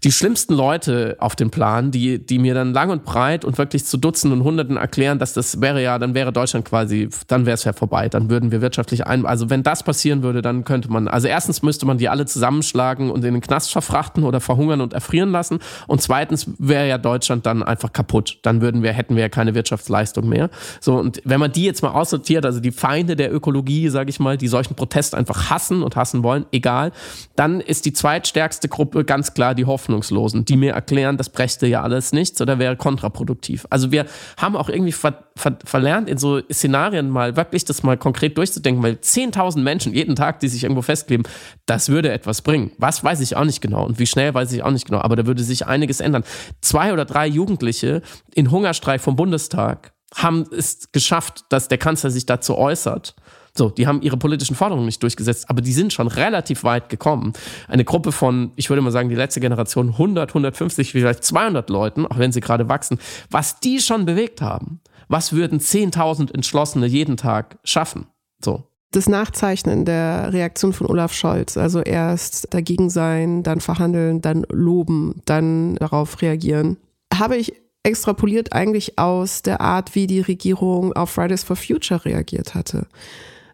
[0.04, 3.86] die schlimmsten Leute auf den Plan, die, die mir dann lang und breit und wirklich
[3.86, 7.54] zu Dutzenden und Hunderten erklären, dass das wäre ja, dann wäre Deutschland quasi, dann wäre
[7.54, 10.92] es ja vorbei, dann würden wir wirtschaftlich ein, also wenn das passieren würde, dann könnte
[10.92, 14.82] man, also erstens müsste man die alle zusammenschlagen und in den Knast verfrachten oder verhungern
[14.82, 19.16] und erfrieren lassen und zweitens wäre ja Deutschland dann einfach kaputt, dann würden wir, hätten
[19.16, 20.50] wir ja keine Wirtschaftsleistung mehr.
[20.80, 24.20] So und wenn man die jetzt mal aussortiert, also die Feinde der Ökologie, sage ich
[24.20, 26.92] mal, die solchen Protest einfach hassen und hassen wollen, egal,
[27.36, 31.68] dann ist die zweitstärkste Gruppe ganz klar die Hoffnung Hoffnungslosen, die mir erklären, das brächte
[31.68, 33.66] ja alles nichts oder wäre kontraproduktiv.
[33.70, 34.06] Also wir
[34.38, 38.84] haben auch irgendwie ver ver verlernt, in so Szenarien mal wirklich das mal konkret durchzudenken,
[38.84, 41.26] weil 10.000 Menschen jeden Tag, die sich irgendwo festkleben,
[41.66, 42.72] das würde etwas bringen.
[42.78, 45.16] Was weiß ich auch nicht genau und wie schnell weiß ich auch nicht genau, aber
[45.16, 46.24] da würde sich einiges ändern.
[46.62, 48.02] Zwei oder drei Jugendliche
[48.34, 53.16] in Hungerstreik vom Bundestag haben es geschafft, dass der Kanzler sich dazu äußert.
[53.54, 57.34] So, die haben ihre politischen Forderungen nicht durchgesetzt, aber die sind schon relativ weit gekommen.
[57.68, 62.06] Eine Gruppe von, ich würde mal sagen, die letzte Generation 100, 150, vielleicht 200 Leuten,
[62.06, 62.98] auch wenn sie gerade wachsen,
[63.30, 64.80] was die schon bewegt haben,
[65.10, 68.08] was würden 10.000 Entschlossene jeden Tag schaffen?
[68.44, 68.64] So.
[68.92, 75.22] Das Nachzeichnen der Reaktion von Olaf Scholz, also erst dagegen sein, dann verhandeln, dann loben,
[75.26, 76.78] dann darauf reagieren,
[77.14, 82.54] habe ich extrapoliert eigentlich aus der Art, wie die Regierung auf Fridays for Future reagiert
[82.54, 82.88] hatte.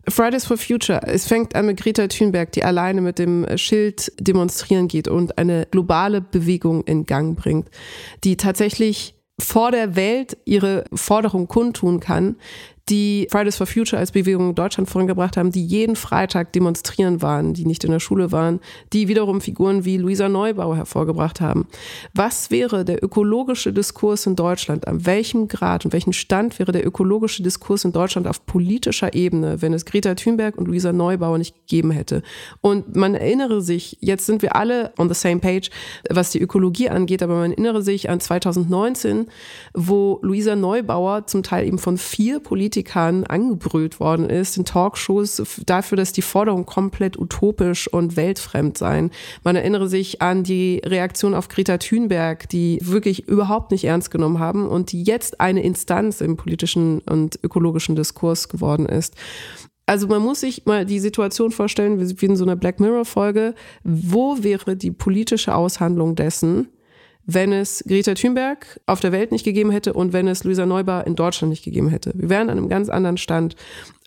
[0.10, 1.02] Fridays for Future.
[1.04, 5.68] Es fängt an mit Greta Thunberg, die alleine mit dem Schild demonstrieren geht und eine
[5.70, 7.70] globale Bewegung in Gang bringt,
[8.24, 12.38] die tatsächlich vor der Welt ihre Forderung kundtun kann,
[12.90, 17.54] die Fridays for Future als Bewegung in Deutschland vorangebracht haben, die jeden Freitag demonstrieren waren,
[17.54, 18.60] die nicht in der Schule waren,
[18.94, 21.68] die wiederum Figuren wie Luisa Neubauer hervorgebracht haben.
[22.14, 24.88] Was wäre der ökologische Diskurs in Deutschland?
[24.88, 29.62] An welchem Grad und welchem Stand wäre der ökologische Diskurs in Deutschland auf politischer Ebene,
[29.62, 32.22] wenn es Greta Thunberg und Luisa Neubauer nicht gegeben hätte?
[32.62, 35.70] Und man erinnere sich, jetzt sind wir alle on the same page,
[36.10, 39.28] was die Ökologie angeht, aber man erinnere sich an 2019,
[39.74, 45.42] wo Luisa Neubauer zum Teil eben von vier Politikern Politikern angebrüllt worden ist, in Talkshows,
[45.66, 49.10] dafür, dass die Forderungen komplett utopisch und weltfremd seien.
[49.44, 54.38] Man erinnere sich an die Reaktion auf Greta Thunberg, die wirklich überhaupt nicht ernst genommen
[54.38, 59.16] haben und die jetzt eine Instanz im politischen und ökologischen Diskurs geworden ist.
[59.88, 63.56] Also man muss sich mal die Situation vorstellen, wie in so einer Black Mirror Folge,
[63.84, 66.68] wo wäre die politische Aushandlung dessen,
[67.28, 71.06] wenn es Greta Thunberg auf der Welt nicht gegeben hätte und wenn es Luisa Neubauer
[71.06, 72.12] in Deutschland nicht gegeben hätte.
[72.16, 73.56] Wir wären an einem ganz anderen Stand.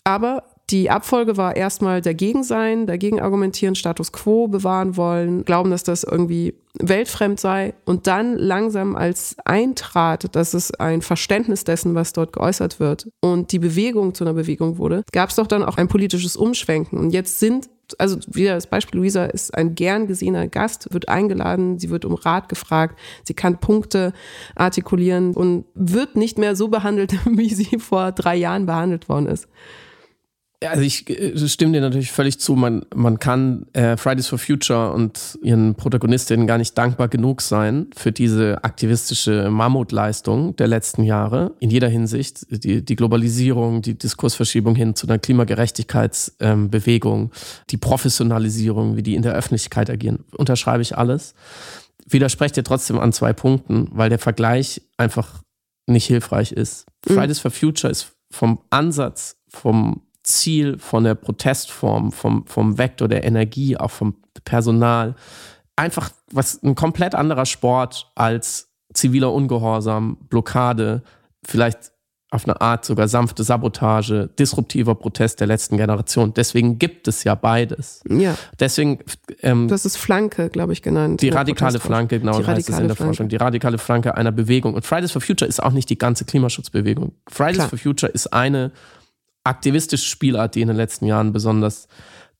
[0.03, 5.83] Aber die Abfolge war erstmal dagegen sein, dagegen argumentieren, Status quo bewahren wollen, glauben, dass
[5.83, 12.12] das irgendwie weltfremd sei und dann langsam als eintrat, dass es ein Verständnis dessen, was
[12.12, 15.77] dort geäußert wird und die Bewegung zu einer Bewegung wurde, gab es doch dann auch
[15.77, 16.99] ein politisches Umschwenken.
[16.99, 17.68] Und jetzt sind
[17.99, 22.14] also wieder das Beispiel, Luisa ist ein gern gesehener Gast, wird eingeladen, sie wird um
[22.14, 24.12] Rat gefragt, sie kann Punkte
[24.55, 29.49] artikulieren und wird nicht mehr so behandelt, wie sie vor drei Jahren behandelt worden ist.
[30.62, 32.54] Also ich äh, stimme dir natürlich völlig zu.
[32.54, 37.86] Man, man kann äh, Fridays for Future und ihren Protagonistinnen gar nicht dankbar genug sein
[37.96, 42.46] für diese aktivistische Mammutleistung der letzten Jahre in jeder Hinsicht.
[42.50, 47.30] Die, die Globalisierung, die Diskursverschiebung hin zu einer Klimagerechtigkeitsbewegung, ähm,
[47.70, 51.32] die Professionalisierung, wie die in der Öffentlichkeit agieren, unterschreibe ich alles.
[52.06, 55.42] Widerspreche dir trotzdem an zwei Punkten, weil der Vergleich einfach
[55.86, 56.84] nicht hilfreich ist.
[57.08, 57.14] Mhm.
[57.14, 63.24] Fridays for Future ist vom Ansatz, vom Ziel, von der Protestform, vom, vom Vektor der
[63.24, 65.14] Energie, auch vom Personal.
[65.76, 71.03] Einfach was ein komplett anderer Sport als ziviler Ungehorsam, Blockade,
[71.45, 71.93] vielleicht
[72.31, 76.33] auf eine Art sogar sanfte Sabotage, disruptiver Protest der letzten Generation.
[76.33, 78.03] Deswegen gibt es ja beides.
[78.09, 78.37] Ja.
[78.59, 79.01] Deswegen.
[79.43, 81.22] Ähm, das ist Flanke, glaube ich, genannt.
[81.22, 83.14] Die radikale Flanke, genau, die heißt es in der Flanke.
[83.14, 83.28] Forschung.
[83.28, 84.74] Die radikale Flanke einer Bewegung.
[84.74, 87.12] Und Fridays for Future ist auch nicht die ganze Klimaschutzbewegung.
[87.28, 87.68] Fridays Klar.
[87.68, 88.70] for Future ist eine
[89.51, 91.88] aktivistische Spielart, die in den letzten Jahren besonders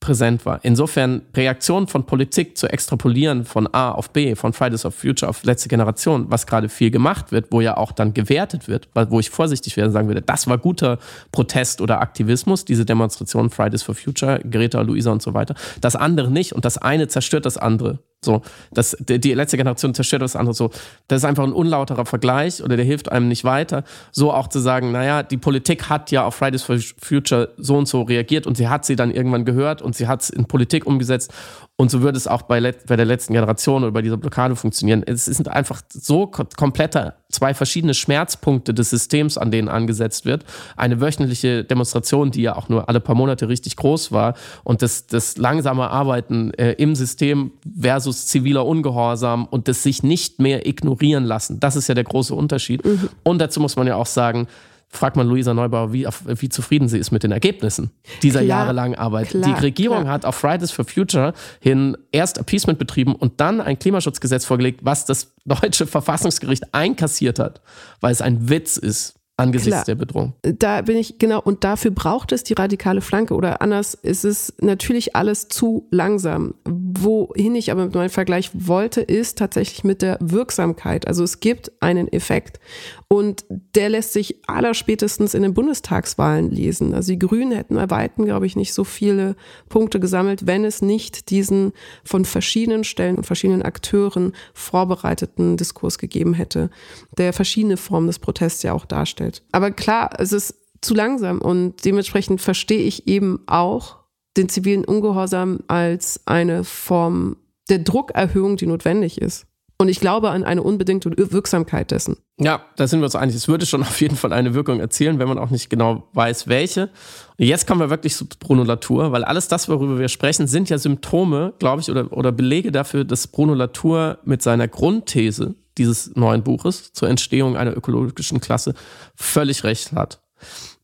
[0.01, 0.59] präsent war.
[0.63, 5.43] Insofern Reaktionen von Politik zu extrapolieren von A auf B, von Fridays of Future auf
[5.43, 9.29] letzte Generation, was gerade viel gemacht wird, wo ja auch dann gewertet wird, wo ich
[9.29, 10.97] vorsichtig wäre, sagen würde, das war guter
[11.31, 15.53] Protest oder Aktivismus, diese Demonstration Fridays for Future, Greta, Luisa und so weiter.
[15.81, 17.99] Das andere nicht und das eine zerstört das andere.
[18.23, 20.69] So, das, die letzte Generation zerstört das andere so.
[21.07, 23.83] Das ist einfach ein unlauterer Vergleich oder der hilft einem nicht weiter.
[24.11, 27.87] So auch zu sagen, naja, die Politik hat ja auf Fridays for Future so und
[27.87, 30.85] so reagiert und sie hat sie dann irgendwann gehört und sie hat es in Politik
[30.85, 31.33] umgesetzt
[31.81, 35.01] und so würde es auch bei, bei der letzten Generation oder bei dieser Blockade funktionieren.
[35.03, 40.45] Es sind einfach so komplette zwei verschiedene Schmerzpunkte des Systems, an denen angesetzt wird.
[40.77, 45.07] Eine wöchentliche Demonstration, die ja auch nur alle paar Monate richtig groß war und das,
[45.07, 51.23] das langsame Arbeiten äh, im System versus ziviler Ungehorsam und das sich nicht mehr ignorieren
[51.23, 51.59] lassen.
[51.59, 52.85] Das ist ja der große Unterschied.
[52.85, 53.09] Mhm.
[53.23, 54.45] Und dazu muss man ja auch sagen,
[54.91, 58.97] fragt man Luisa Neubauer, wie, wie zufrieden sie ist mit den Ergebnissen dieser klar, jahrelangen
[58.97, 59.29] Arbeit.
[59.29, 60.13] Klar, die Regierung klar.
[60.13, 65.05] hat auf Fridays for Future hin erst Appeasement betrieben und dann ein Klimaschutzgesetz vorgelegt, was
[65.05, 67.61] das deutsche Verfassungsgericht einkassiert hat,
[68.01, 69.85] weil es ein Witz ist angesichts Klar.
[69.85, 70.33] der Bedrohung.
[70.41, 74.53] Da bin ich, genau, und dafür braucht es die radikale Flanke oder anders ist es
[74.61, 76.53] natürlich alles zu langsam.
[76.65, 81.07] Wohin ich aber mit meinem Vergleich wollte, ist tatsächlich mit der Wirksamkeit.
[81.07, 82.59] Also es gibt einen Effekt
[83.07, 86.93] und der lässt sich allerspätestens in den Bundestagswahlen lesen.
[86.93, 89.35] Also die Grünen hätten bei Weitem, glaube ich, nicht so viele
[89.69, 91.73] Punkte gesammelt, wenn es nicht diesen
[92.03, 96.69] von verschiedenen Stellen und verschiedenen Akteuren vorbereiteten Diskurs gegeben hätte,
[97.17, 99.43] der verschiedene Formen des Protests ja auch darstellt darstellt.
[99.51, 103.97] Aber klar, es ist zu langsam und dementsprechend verstehe ich eben auch
[104.37, 107.37] den zivilen Ungehorsam als eine Form
[107.69, 109.45] der Druckerhöhung, die notwendig ist.
[109.77, 112.17] Und ich glaube an eine unbedingte Wirksamkeit dessen.
[112.39, 113.35] Ja, da sind wir uns einig.
[113.35, 116.47] Es würde schon auf jeden Fall eine Wirkung erzielen, wenn man auch nicht genau weiß,
[116.47, 116.91] welche.
[117.37, 120.77] Und jetzt kommen wir wirklich zu Brunolatur, weil alles das, worüber wir sprechen, sind ja
[120.77, 126.93] Symptome, glaube ich, oder, oder Belege dafür, dass Brunolatur mit seiner Grundthese, dieses neuen Buches
[126.93, 128.73] zur Entstehung einer ökologischen Klasse
[129.15, 130.21] völlig recht hat.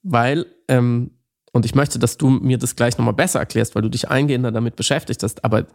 [0.03, 1.11] Weil, ähm,
[1.51, 4.51] und ich möchte, dass du mir das gleich nochmal besser erklärst, weil du dich eingehender
[4.51, 5.67] damit beschäftigt hast, aber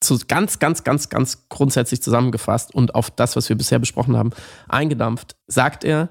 [0.00, 4.30] zu ganz, ganz, ganz, ganz grundsätzlich zusammengefasst und auf das, was wir bisher besprochen haben,
[4.68, 6.08] eingedampft, sagt er,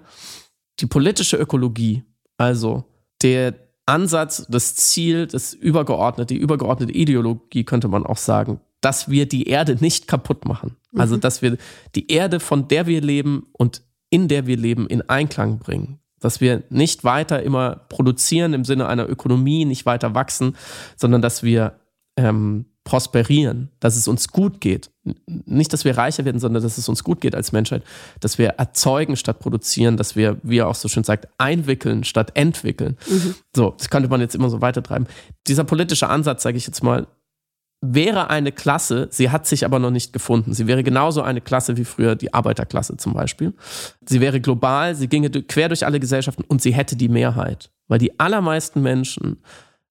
[0.80, 2.03] die politische Ökologie,
[2.38, 2.84] also
[3.22, 3.55] der
[3.86, 9.47] Ansatz, das Ziel, das übergeordnete, die übergeordnete Ideologie, könnte man auch sagen, dass wir die
[9.47, 10.75] Erde nicht kaputt machen.
[10.95, 11.21] Also, mhm.
[11.21, 11.57] dass wir
[11.95, 15.99] die Erde, von der wir leben und in der wir leben, in Einklang bringen.
[16.19, 20.55] Dass wir nicht weiter immer produzieren im Sinne einer Ökonomie, nicht weiter wachsen,
[20.95, 21.80] sondern dass wir
[22.15, 24.89] ähm, prosperieren, dass es uns gut geht.
[25.25, 27.84] Nicht, dass wir reicher werden, sondern dass es uns gut geht als Menschheit.
[28.21, 32.32] Dass wir erzeugen statt produzieren, dass wir, wie er auch so schön sagt, einwickeln statt
[32.36, 32.97] entwickeln.
[33.09, 33.36] Mhm.
[33.53, 35.07] So, das könnte man jetzt immer so weitertreiben.
[35.47, 37.07] Dieser politische Ansatz, sage ich jetzt mal,
[37.93, 40.53] wäre eine Klasse, sie hat sich aber noch nicht gefunden.
[40.53, 43.53] Sie wäre genauso eine Klasse wie früher die Arbeiterklasse zum Beispiel.
[44.05, 47.99] Sie wäre global, sie ginge quer durch alle Gesellschaften und sie hätte die Mehrheit, weil
[47.99, 49.38] die allermeisten Menschen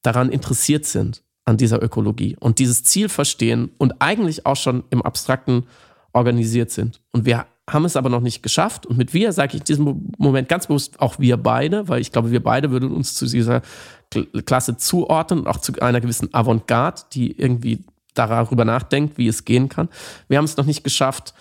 [0.02, 5.02] daran interessiert sind, an dieser Ökologie und dieses Ziel verstehen und eigentlich auch schon im
[5.02, 5.66] Abstrakten
[6.12, 7.00] organisiert sind.
[7.12, 8.86] Und wir haben es aber noch nicht geschafft.
[8.86, 12.12] Und mit wir sage ich in diesem Moment ganz bewusst auch wir beide, weil ich
[12.12, 13.62] glaube, wir beide würden uns zu dieser
[14.44, 19.68] Klasse zuordnen und auch zu einer gewissen Avantgarde, die irgendwie darüber nachdenkt, wie es gehen
[19.68, 19.88] kann.
[20.28, 21.34] Wir haben es noch nicht geschafft,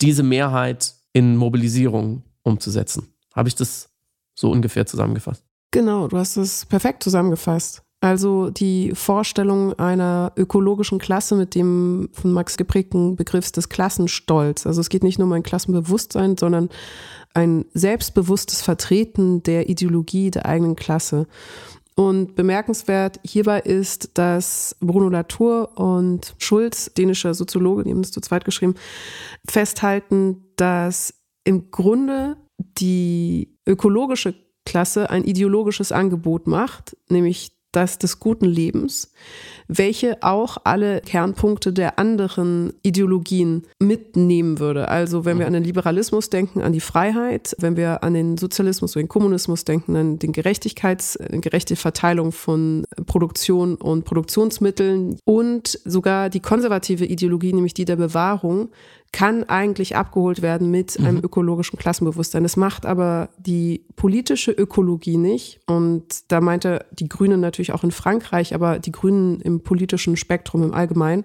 [0.00, 3.08] diese Mehrheit in Mobilisierung umzusetzen.
[3.34, 3.90] Habe ich das
[4.34, 5.44] so ungefähr zusammengefasst?
[5.70, 7.82] Genau, du hast es perfekt zusammengefasst.
[8.02, 14.66] Also die Vorstellung einer ökologischen Klasse mit dem von Max geprägten Begriff des Klassenstolz.
[14.66, 16.68] Also es geht nicht nur um ein Klassenbewusstsein, sondern
[17.32, 21.28] ein selbstbewusstes Vertreten der Ideologie der eigenen Klasse.
[21.94, 28.20] Und bemerkenswert hierbei ist, dass Bruno Latour und Schulz, dänischer Soziologe, die haben das zu
[28.20, 28.74] zweit geschrieben,
[29.48, 32.36] festhalten, dass im Grunde
[32.78, 34.34] die ökologische
[34.66, 39.12] Klasse ein ideologisches Angebot macht, nämlich das des guten Lebens,
[39.66, 44.88] welche auch alle Kernpunkte der anderen Ideologien mitnehmen würde.
[44.88, 48.94] Also wenn wir an den Liberalismus denken, an die Freiheit, wenn wir an den Sozialismus
[48.94, 56.28] oder den Kommunismus denken, an den Gerechtigkeits, gerechte Verteilung von Produktion und Produktionsmitteln und sogar
[56.28, 58.68] die konservative Ideologie, nämlich die der Bewahrung,
[59.12, 61.24] kann eigentlich abgeholt werden mit einem mhm.
[61.24, 62.42] ökologischen Klassenbewusstsein.
[62.42, 65.60] Das macht aber die politische Ökologie nicht.
[65.66, 70.62] Und da meinte die Grünen natürlich auch in Frankreich, aber die Grünen im politischen Spektrum
[70.62, 71.24] im Allgemeinen,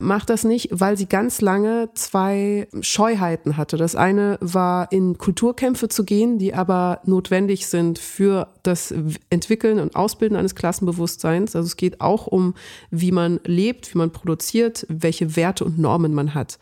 [0.00, 3.76] macht das nicht, weil sie ganz lange zwei Scheuheiten hatte.
[3.76, 8.92] Das eine war, in Kulturkämpfe zu gehen, die aber notwendig sind für das
[9.28, 11.54] Entwickeln und Ausbilden eines Klassenbewusstseins.
[11.54, 12.54] Also es geht auch um,
[12.90, 16.58] wie man lebt, wie man produziert, welche Werte und Normen man hat.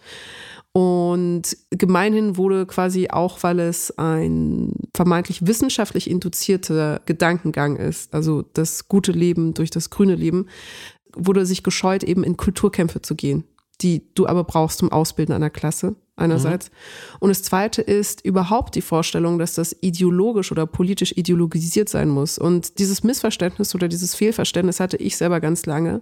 [0.72, 8.86] Und gemeinhin wurde quasi auch, weil es ein vermeintlich wissenschaftlich induzierter Gedankengang ist, also das
[8.86, 10.46] gute Leben durch das grüne Leben,
[11.18, 13.44] wurde sich gescheut, eben in Kulturkämpfe zu gehen,
[13.80, 16.70] die du aber brauchst zum Ausbilden einer Klasse einerseits.
[16.70, 17.16] Mhm.
[17.20, 22.38] Und das zweite ist überhaupt die Vorstellung, dass das ideologisch oder politisch ideologisiert sein muss.
[22.38, 26.00] Und dieses Missverständnis oder dieses Fehlverständnis hatte ich selber ganz lange,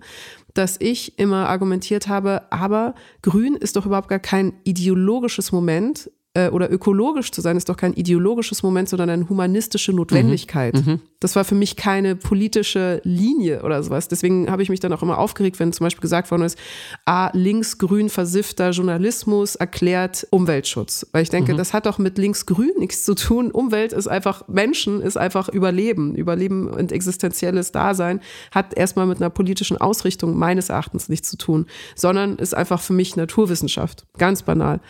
[0.54, 6.50] dass ich immer argumentiert habe, aber Grün ist doch überhaupt gar kein ideologisches Moment, äh,
[6.50, 10.74] oder ökologisch zu sein, ist doch kein ideologisches Moment, sondern eine humanistische Notwendigkeit.
[10.74, 10.92] Mhm.
[10.92, 11.00] Mhm.
[11.18, 14.08] Das war für mich keine politische Linie oder sowas.
[14.08, 16.58] Deswegen habe ich mich dann auch immer aufgeregt, wenn zum Beispiel gesagt worden ist,
[17.06, 21.06] ah, links-grün versiffter Journalismus erklärt Umweltschutz.
[21.12, 21.56] Weil ich denke, mhm.
[21.56, 23.50] das hat doch mit links-grün nichts zu tun.
[23.50, 26.14] Umwelt ist einfach, Menschen ist einfach Überleben.
[26.14, 28.20] Überleben und existenzielles Dasein
[28.50, 32.92] hat erstmal mit einer politischen Ausrichtung meines Erachtens nichts zu tun, sondern ist einfach für
[32.92, 34.04] mich Naturwissenschaft.
[34.18, 34.80] Ganz banal.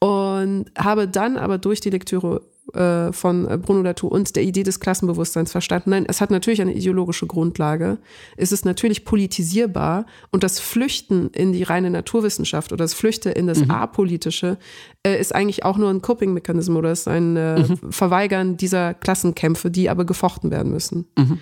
[0.00, 2.42] Und habe dann aber durch die Lektüre
[2.74, 5.90] äh, von Bruno Latour und der Idee des Klassenbewusstseins verstanden.
[5.90, 7.98] Nein, es hat natürlich eine ideologische Grundlage.
[8.36, 13.46] Es ist natürlich politisierbar und das Flüchten in die reine Naturwissenschaft oder das Flüchten in
[13.46, 13.70] das mhm.
[13.70, 14.58] Apolitische
[15.02, 17.90] äh, ist eigentlich auch nur ein Coping-Mechanismus oder ist ein äh, mhm.
[17.90, 21.06] Verweigern dieser Klassenkämpfe, die aber gefochten werden müssen.
[21.16, 21.38] Mhm.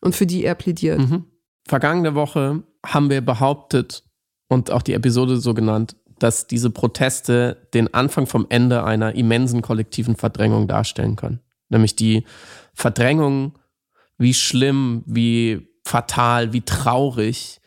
[0.00, 0.98] Und für die er plädiert.
[0.98, 1.24] Mhm.
[1.68, 4.02] Vergangene Woche haben wir behauptet
[4.48, 9.62] und auch die Episode so genannt, dass diese Proteste den Anfang vom Ende einer immensen
[9.62, 11.40] kollektiven Verdrängung darstellen können.
[11.68, 12.24] Nämlich die
[12.74, 13.58] Verdrängung,
[14.18, 17.60] wie schlimm, wie fatal, wie traurig,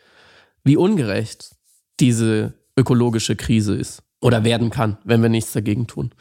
[0.64, 1.56] wie ungerecht
[2.00, 6.12] diese ökologische Krise ist oder werden kann, wenn wir nichts dagegen tun.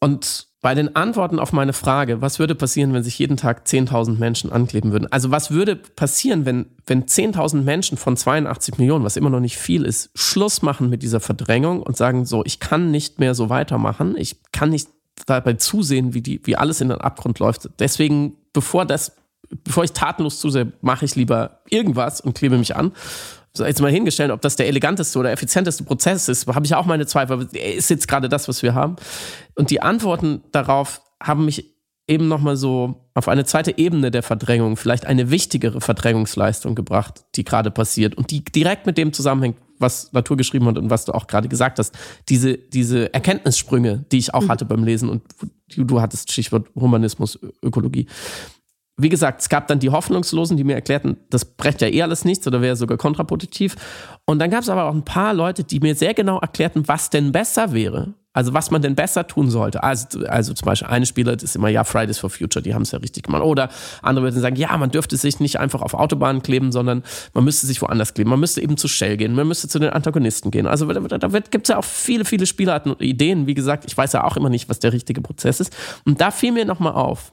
[0.00, 4.16] Und bei den Antworten auf meine Frage, was würde passieren, wenn sich jeden Tag 10.000
[4.16, 5.12] Menschen ankleben würden?
[5.12, 9.58] Also was würde passieren, wenn, wenn 10.000 Menschen von 82 Millionen, was immer noch nicht
[9.58, 13.50] viel ist, Schluss machen mit dieser Verdrängung und sagen so, ich kann nicht mehr so
[13.50, 14.88] weitermachen, ich kann nicht
[15.26, 17.68] dabei zusehen, wie, die, wie alles in den Abgrund läuft.
[17.78, 19.12] Deswegen, bevor das,
[19.64, 22.92] bevor ich tatenlos zusehe, mache ich lieber irgendwas und klebe mich an
[23.58, 27.06] jetzt mal hingestellt, ob das der eleganteste oder effizienteste Prozess ist, habe ich auch meine
[27.06, 27.48] Zweifel.
[27.52, 28.96] Ist jetzt gerade das, was wir haben?
[29.54, 31.74] Und die Antworten darauf haben mich
[32.06, 37.44] eben nochmal so auf eine zweite Ebene der Verdrängung, vielleicht eine wichtigere Verdrängungsleistung gebracht, die
[37.44, 41.12] gerade passiert und die direkt mit dem zusammenhängt, was Natur geschrieben hat und was du
[41.12, 41.96] auch gerade gesagt hast.
[42.28, 44.48] Diese, diese Erkenntnissprünge, die ich auch mhm.
[44.48, 45.22] hatte beim Lesen und
[45.74, 48.06] du, du hattest Stichwort Humanismus, Ökologie
[48.96, 52.24] wie gesagt, es gab dann die Hoffnungslosen, die mir erklärten, das brecht ja eh alles
[52.24, 53.74] nichts oder wäre sogar kontraproduktiv.
[54.24, 57.10] Und dann gab es aber auch ein paar Leute, die mir sehr genau erklärten, was
[57.10, 58.14] denn besser wäre.
[58.34, 59.84] Also was man denn besser tun sollte.
[59.84, 62.90] Also, also zum Beispiel eine Spieler ist immer, ja, Fridays for Future, die haben es
[62.90, 63.42] ja richtig gemacht.
[63.42, 63.68] Oder
[64.02, 67.68] andere würden sagen, ja, man dürfte sich nicht einfach auf Autobahnen kleben, sondern man müsste
[67.68, 68.30] sich woanders kleben.
[68.30, 70.66] Man müsste eben zu Shell gehen, man müsste zu den Antagonisten gehen.
[70.66, 73.46] Also da, da gibt es ja auch viele, viele Spielarten und Ideen.
[73.46, 75.74] Wie gesagt, ich weiß ja auch immer nicht, was der richtige Prozess ist.
[76.04, 77.32] Und da fiel mir nochmal auf,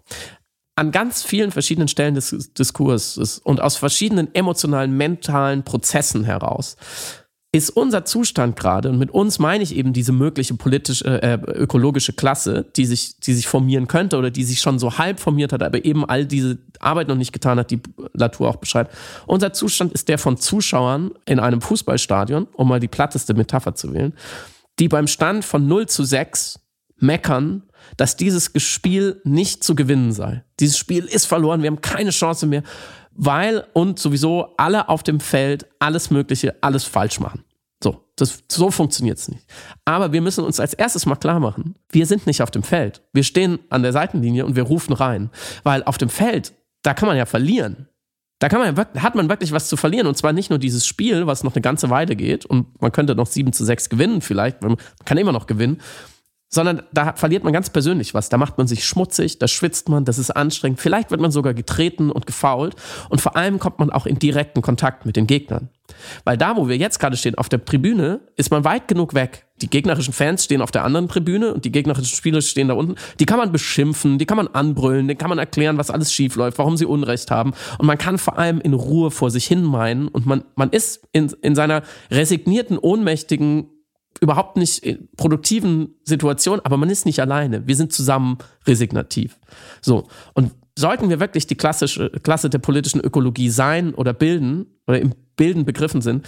[0.75, 6.77] an ganz vielen verschiedenen Stellen des Diskurses und aus verschiedenen emotionalen, mentalen Prozessen heraus
[7.53, 12.13] ist unser Zustand gerade, und mit uns meine ich eben diese mögliche politische, äh, ökologische
[12.13, 15.61] Klasse, die sich, die sich formieren könnte oder die sich schon so halb formiert hat,
[15.61, 17.81] aber eben all diese Arbeit noch nicht getan hat, die
[18.13, 18.95] Latour auch beschreibt.
[19.27, 23.93] Unser Zustand ist der von Zuschauern in einem Fußballstadion, um mal die platteste Metapher zu
[23.93, 24.13] wählen,
[24.79, 26.61] die beim Stand von 0 zu 6
[26.99, 27.63] meckern,
[27.97, 30.43] dass dieses Spiel nicht zu gewinnen sei.
[30.59, 32.63] Dieses Spiel ist verloren, wir haben keine Chance mehr,
[33.11, 37.43] weil und sowieso alle auf dem Feld alles Mögliche, alles falsch machen.
[37.83, 39.45] So, das, so funktioniert es nicht.
[39.85, 43.01] Aber wir müssen uns als erstes mal klar machen, wir sind nicht auf dem Feld.
[43.11, 45.31] Wir stehen an der Seitenlinie und wir rufen rein.
[45.63, 46.53] Weil auf dem Feld
[46.83, 47.87] da kann man ja verlieren.
[48.39, 50.07] Da kann man, hat man wirklich was zu verlieren.
[50.07, 53.15] Und zwar nicht nur dieses Spiel, was noch eine ganze Weile geht und man könnte
[53.15, 55.79] noch 7 zu 6 gewinnen vielleicht, man kann immer noch gewinnen,
[56.53, 58.29] sondern da verliert man ganz persönlich was.
[58.29, 60.81] Da macht man sich schmutzig, da schwitzt man, das ist anstrengend.
[60.81, 62.75] Vielleicht wird man sogar getreten und gefault
[63.09, 65.69] und vor allem kommt man auch in direkten Kontakt mit den Gegnern.
[66.23, 69.45] Weil da, wo wir jetzt gerade stehen, auf der Tribüne, ist man weit genug weg.
[69.61, 72.95] Die gegnerischen Fans stehen auf der anderen Tribüne und die gegnerischen Spieler stehen da unten.
[73.19, 76.35] Die kann man beschimpfen, die kann man anbrüllen, denen kann man erklären, was alles schief
[76.35, 77.53] läuft, warum sie Unrecht haben.
[77.77, 81.07] Und man kann vor allem in Ruhe vor sich hin meinen und man, man ist
[81.11, 83.67] in, in seiner resignierten, ohnmächtigen
[84.19, 84.83] überhaupt nicht
[85.17, 87.67] produktiven Situation, aber man ist nicht alleine.
[87.67, 88.37] Wir sind zusammen
[88.67, 89.39] resignativ.
[89.81, 90.07] So.
[90.33, 95.13] Und sollten wir wirklich die klassische Klasse der politischen Ökologie sein oder bilden oder im
[95.35, 96.27] Bilden begriffen sind,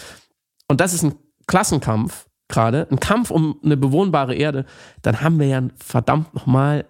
[0.68, 1.16] und das ist ein
[1.48, 4.66] Klassenkampf gerade, ein Kampf um eine bewohnbare Erde,
[5.02, 6.86] dann haben wir ja verdammt nochmal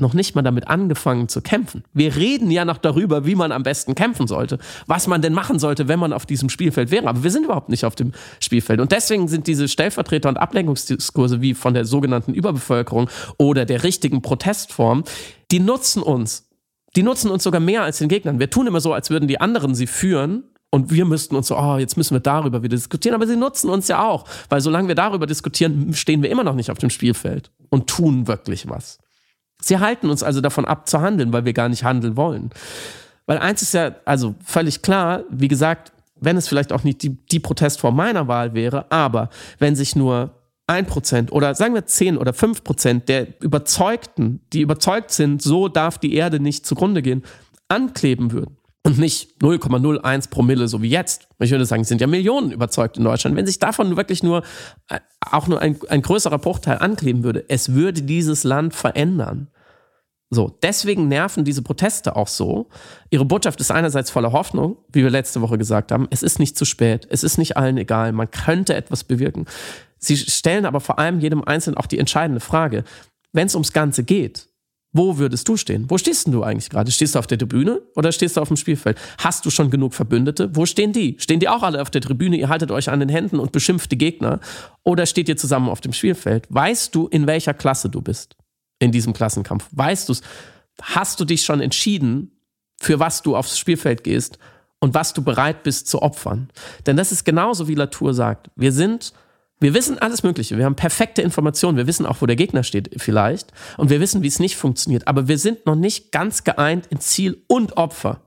[0.00, 1.84] noch nicht mal damit angefangen zu kämpfen.
[1.92, 5.58] Wir reden ja noch darüber, wie man am besten kämpfen sollte, was man denn machen
[5.58, 7.06] sollte, wenn man auf diesem Spielfeld wäre.
[7.08, 8.80] Aber wir sind überhaupt nicht auf dem Spielfeld.
[8.80, 14.22] Und deswegen sind diese Stellvertreter- und Ablenkungsdiskurse wie von der sogenannten Überbevölkerung oder der richtigen
[14.22, 15.04] Protestform,
[15.50, 16.48] die nutzen uns.
[16.96, 18.40] Die nutzen uns sogar mehr als den Gegnern.
[18.40, 21.56] Wir tun immer so, als würden die anderen sie führen und wir müssten uns so,
[21.56, 24.88] oh, jetzt müssen wir darüber wieder diskutieren, aber sie nutzen uns ja auch, weil solange
[24.88, 28.98] wir darüber diskutieren, stehen wir immer noch nicht auf dem Spielfeld und tun wirklich was.
[29.60, 32.50] Sie halten uns also davon ab zu handeln, weil wir gar nicht handeln wollen.
[33.26, 37.10] Weil eins ist ja also völlig klar, wie gesagt, wenn es vielleicht auch nicht die,
[37.10, 40.34] die Protestform meiner Wahl wäre, aber wenn sich nur
[40.66, 45.68] ein Prozent oder sagen wir zehn oder fünf Prozent der Überzeugten, die überzeugt sind, so
[45.68, 47.24] darf die Erde nicht zugrunde gehen,
[47.68, 51.28] ankleben würden, und nicht 0,01 Promille, so wie jetzt.
[51.38, 53.36] Ich würde sagen, es sind ja Millionen überzeugt in Deutschland.
[53.36, 54.42] Wenn sich davon wirklich nur
[54.88, 59.48] äh, auch nur ein, ein größerer Bruchteil ankleben würde, es würde dieses Land verändern.
[60.32, 62.68] So, deswegen nerven diese Proteste auch so.
[63.10, 66.06] Ihre Botschaft ist einerseits voller Hoffnung, wie wir letzte Woche gesagt haben.
[66.10, 67.06] Es ist nicht zu spät.
[67.10, 68.12] Es ist nicht allen egal.
[68.12, 69.46] Man könnte etwas bewirken.
[69.98, 72.84] Sie stellen aber vor allem jedem Einzelnen auch die entscheidende Frage.
[73.32, 74.48] Wenn es ums Ganze geht,
[74.92, 75.88] wo würdest du stehen?
[75.88, 76.90] Wo stehst denn du eigentlich gerade?
[76.90, 78.98] Stehst du auf der Tribüne oder stehst du auf dem Spielfeld?
[79.18, 80.54] Hast du schon genug Verbündete?
[80.56, 81.16] Wo stehen die?
[81.20, 82.36] Stehen die auch alle auf der Tribüne?
[82.36, 84.40] Ihr haltet euch an den Händen und beschimpft die Gegner?
[84.82, 86.46] Oder steht ihr zusammen auf dem Spielfeld?
[86.48, 88.36] Weißt du, in welcher Klasse du bist
[88.80, 89.68] in diesem Klassenkampf?
[89.70, 90.22] Weißt du es?
[90.82, 92.32] Hast du dich schon entschieden,
[92.80, 94.38] für was du aufs Spielfeld gehst
[94.80, 96.48] und was du bereit bist zu opfern?
[96.86, 98.50] Denn das ist genauso, wie Latour sagt.
[98.56, 99.12] Wir sind
[99.60, 100.56] wir wissen alles Mögliche.
[100.56, 101.76] Wir haben perfekte Informationen.
[101.76, 103.52] Wir wissen auch, wo der Gegner steht, vielleicht.
[103.76, 105.06] Und wir wissen, wie es nicht funktioniert.
[105.06, 108.22] Aber wir sind noch nicht ganz geeint in Ziel und Opfer.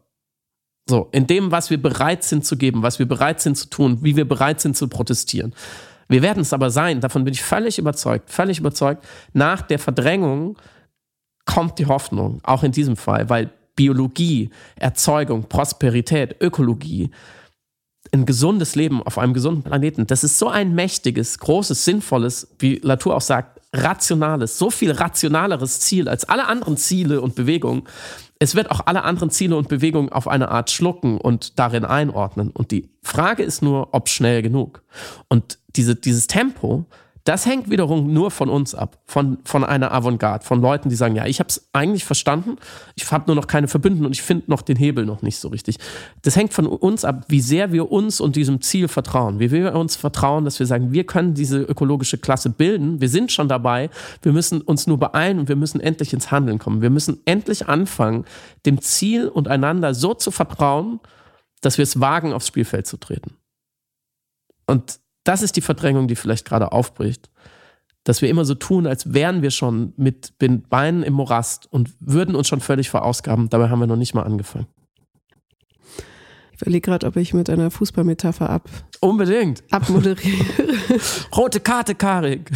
[0.88, 4.00] So, in dem, was wir bereit sind zu geben, was wir bereit sind zu tun,
[4.02, 5.56] wie wir bereit sind zu protestieren.
[6.10, 9.04] Wir werden es aber sein, davon bin ich völlig überzeugt, völlig überzeugt.
[9.32, 10.58] Nach der Verdrängung
[11.46, 17.10] kommt die Hoffnung, auch in diesem Fall, weil Biologie, Erzeugung, Prosperität, Ökologie,
[18.14, 22.76] ein gesundes Leben auf einem gesunden Planeten, das ist so ein mächtiges, großes, sinnvolles, wie
[22.84, 27.84] Latour auch sagt, rationales, so viel rationaleres Ziel als alle anderen Ziele und Bewegungen.
[28.38, 32.52] Es wird auch alle anderen Ziele und Bewegungen auf eine Art schlucken und darin einordnen.
[32.52, 34.84] Und die Frage ist nur, ob schnell genug.
[35.28, 36.86] Und diese, dieses Tempo,
[37.26, 41.16] das hängt wiederum nur von uns ab, von, von einer Avantgarde, von Leuten, die sagen,
[41.16, 42.58] ja, ich habe es eigentlich verstanden,
[42.96, 45.48] ich habe nur noch keine Verbündeten und ich finde noch den Hebel noch nicht so
[45.48, 45.78] richtig.
[46.22, 49.74] Das hängt von uns ab, wie sehr wir uns und diesem Ziel vertrauen, wie wir
[49.74, 53.90] uns vertrauen, dass wir sagen, wir können diese ökologische Klasse bilden, wir sind schon dabei,
[54.22, 56.82] wir müssen uns nur beeilen und wir müssen endlich ins Handeln kommen.
[56.82, 58.26] Wir müssen endlich anfangen,
[58.66, 61.00] dem Ziel und einander so zu vertrauen,
[61.62, 63.38] dass wir es wagen, aufs Spielfeld zu treten.
[64.68, 67.30] Und das ist die Verdrängung, die vielleicht gerade aufbricht.
[68.04, 71.94] Dass wir immer so tun, als wären wir schon mit den Beinen im Morast und
[72.00, 73.50] würden uns schon völlig verausgaben.
[73.50, 74.68] Dabei haben wir noch nicht mal angefangen.
[76.52, 78.70] Ich überlege gerade, ob ich mit einer Fußballmetapher ab.
[79.00, 79.64] Unbedingt.
[79.72, 80.46] Abmoderiere.
[81.36, 82.52] Rote Karte, Karik.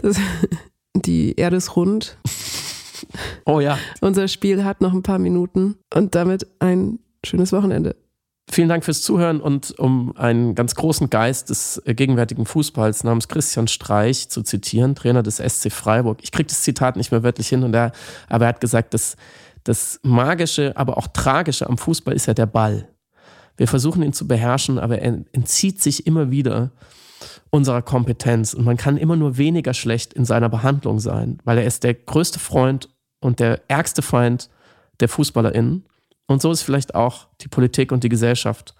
[0.00, 0.16] Das,
[0.94, 2.18] die Erde ist rund.
[3.44, 3.78] Oh ja.
[4.00, 7.96] Unser Spiel hat noch ein paar Minuten und damit ein schönes Wochenende.
[8.52, 13.28] Vielen Dank fürs Zuhören und um einen ganz großen Geist des äh, gegenwärtigen Fußballs namens
[13.28, 16.18] Christian Streich zu zitieren, Trainer des SC Freiburg.
[16.20, 17.92] Ich kriege das Zitat nicht mehr wörtlich hin, und er,
[18.28, 19.16] aber er hat gesagt, dass
[19.64, 22.90] das Magische, aber auch Tragische am Fußball ist ja der Ball.
[23.56, 26.72] Wir versuchen ihn zu beherrschen, aber er entzieht sich immer wieder
[27.48, 31.64] unserer Kompetenz und man kann immer nur weniger schlecht in seiner Behandlung sein, weil er
[31.64, 34.50] ist der größte Freund und der ärgste Feind
[35.00, 35.86] der FußballerInnen.
[36.32, 38.74] Und so ist vielleicht auch die Politik und die Gesellschaft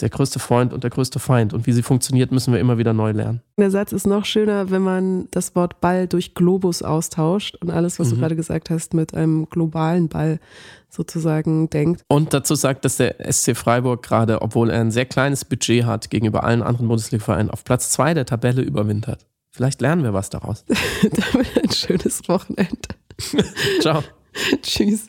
[0.00, 1.52] der größte Freund und der größte Feind.
[1.52, 3.42] Und wie sie funktioniert, müssen wir immer wieder neu lernen.
[3.58, 7.98] Der Satz ist noch schöner, wenn man das Wort Ball durch Globus austauscht und alles,
[7.98, 8.14] was mhm.
[8.14, 10.40] du gerade gesagt hast, mit einem globalen Ball
[10.88, 12.02] sozusagen denkt.
[12.08, 16.10] Und dazu sagt, dass der SC Freiburg gerade, obwohl er ein sehr kleines Budget hat,
[16.10, 19.26] gegenüber allen anderen Bundesliga-Vereinen auf Platz zwei der Tabelle überwintert.
[19.50, 20.64] Vielleicht lernen wir was daraus.
[21.02, 22.88] Damit ein schönes Wochenende.
[23.80, 24.02] Ciao.
[24.62, 25.08] Tschüss.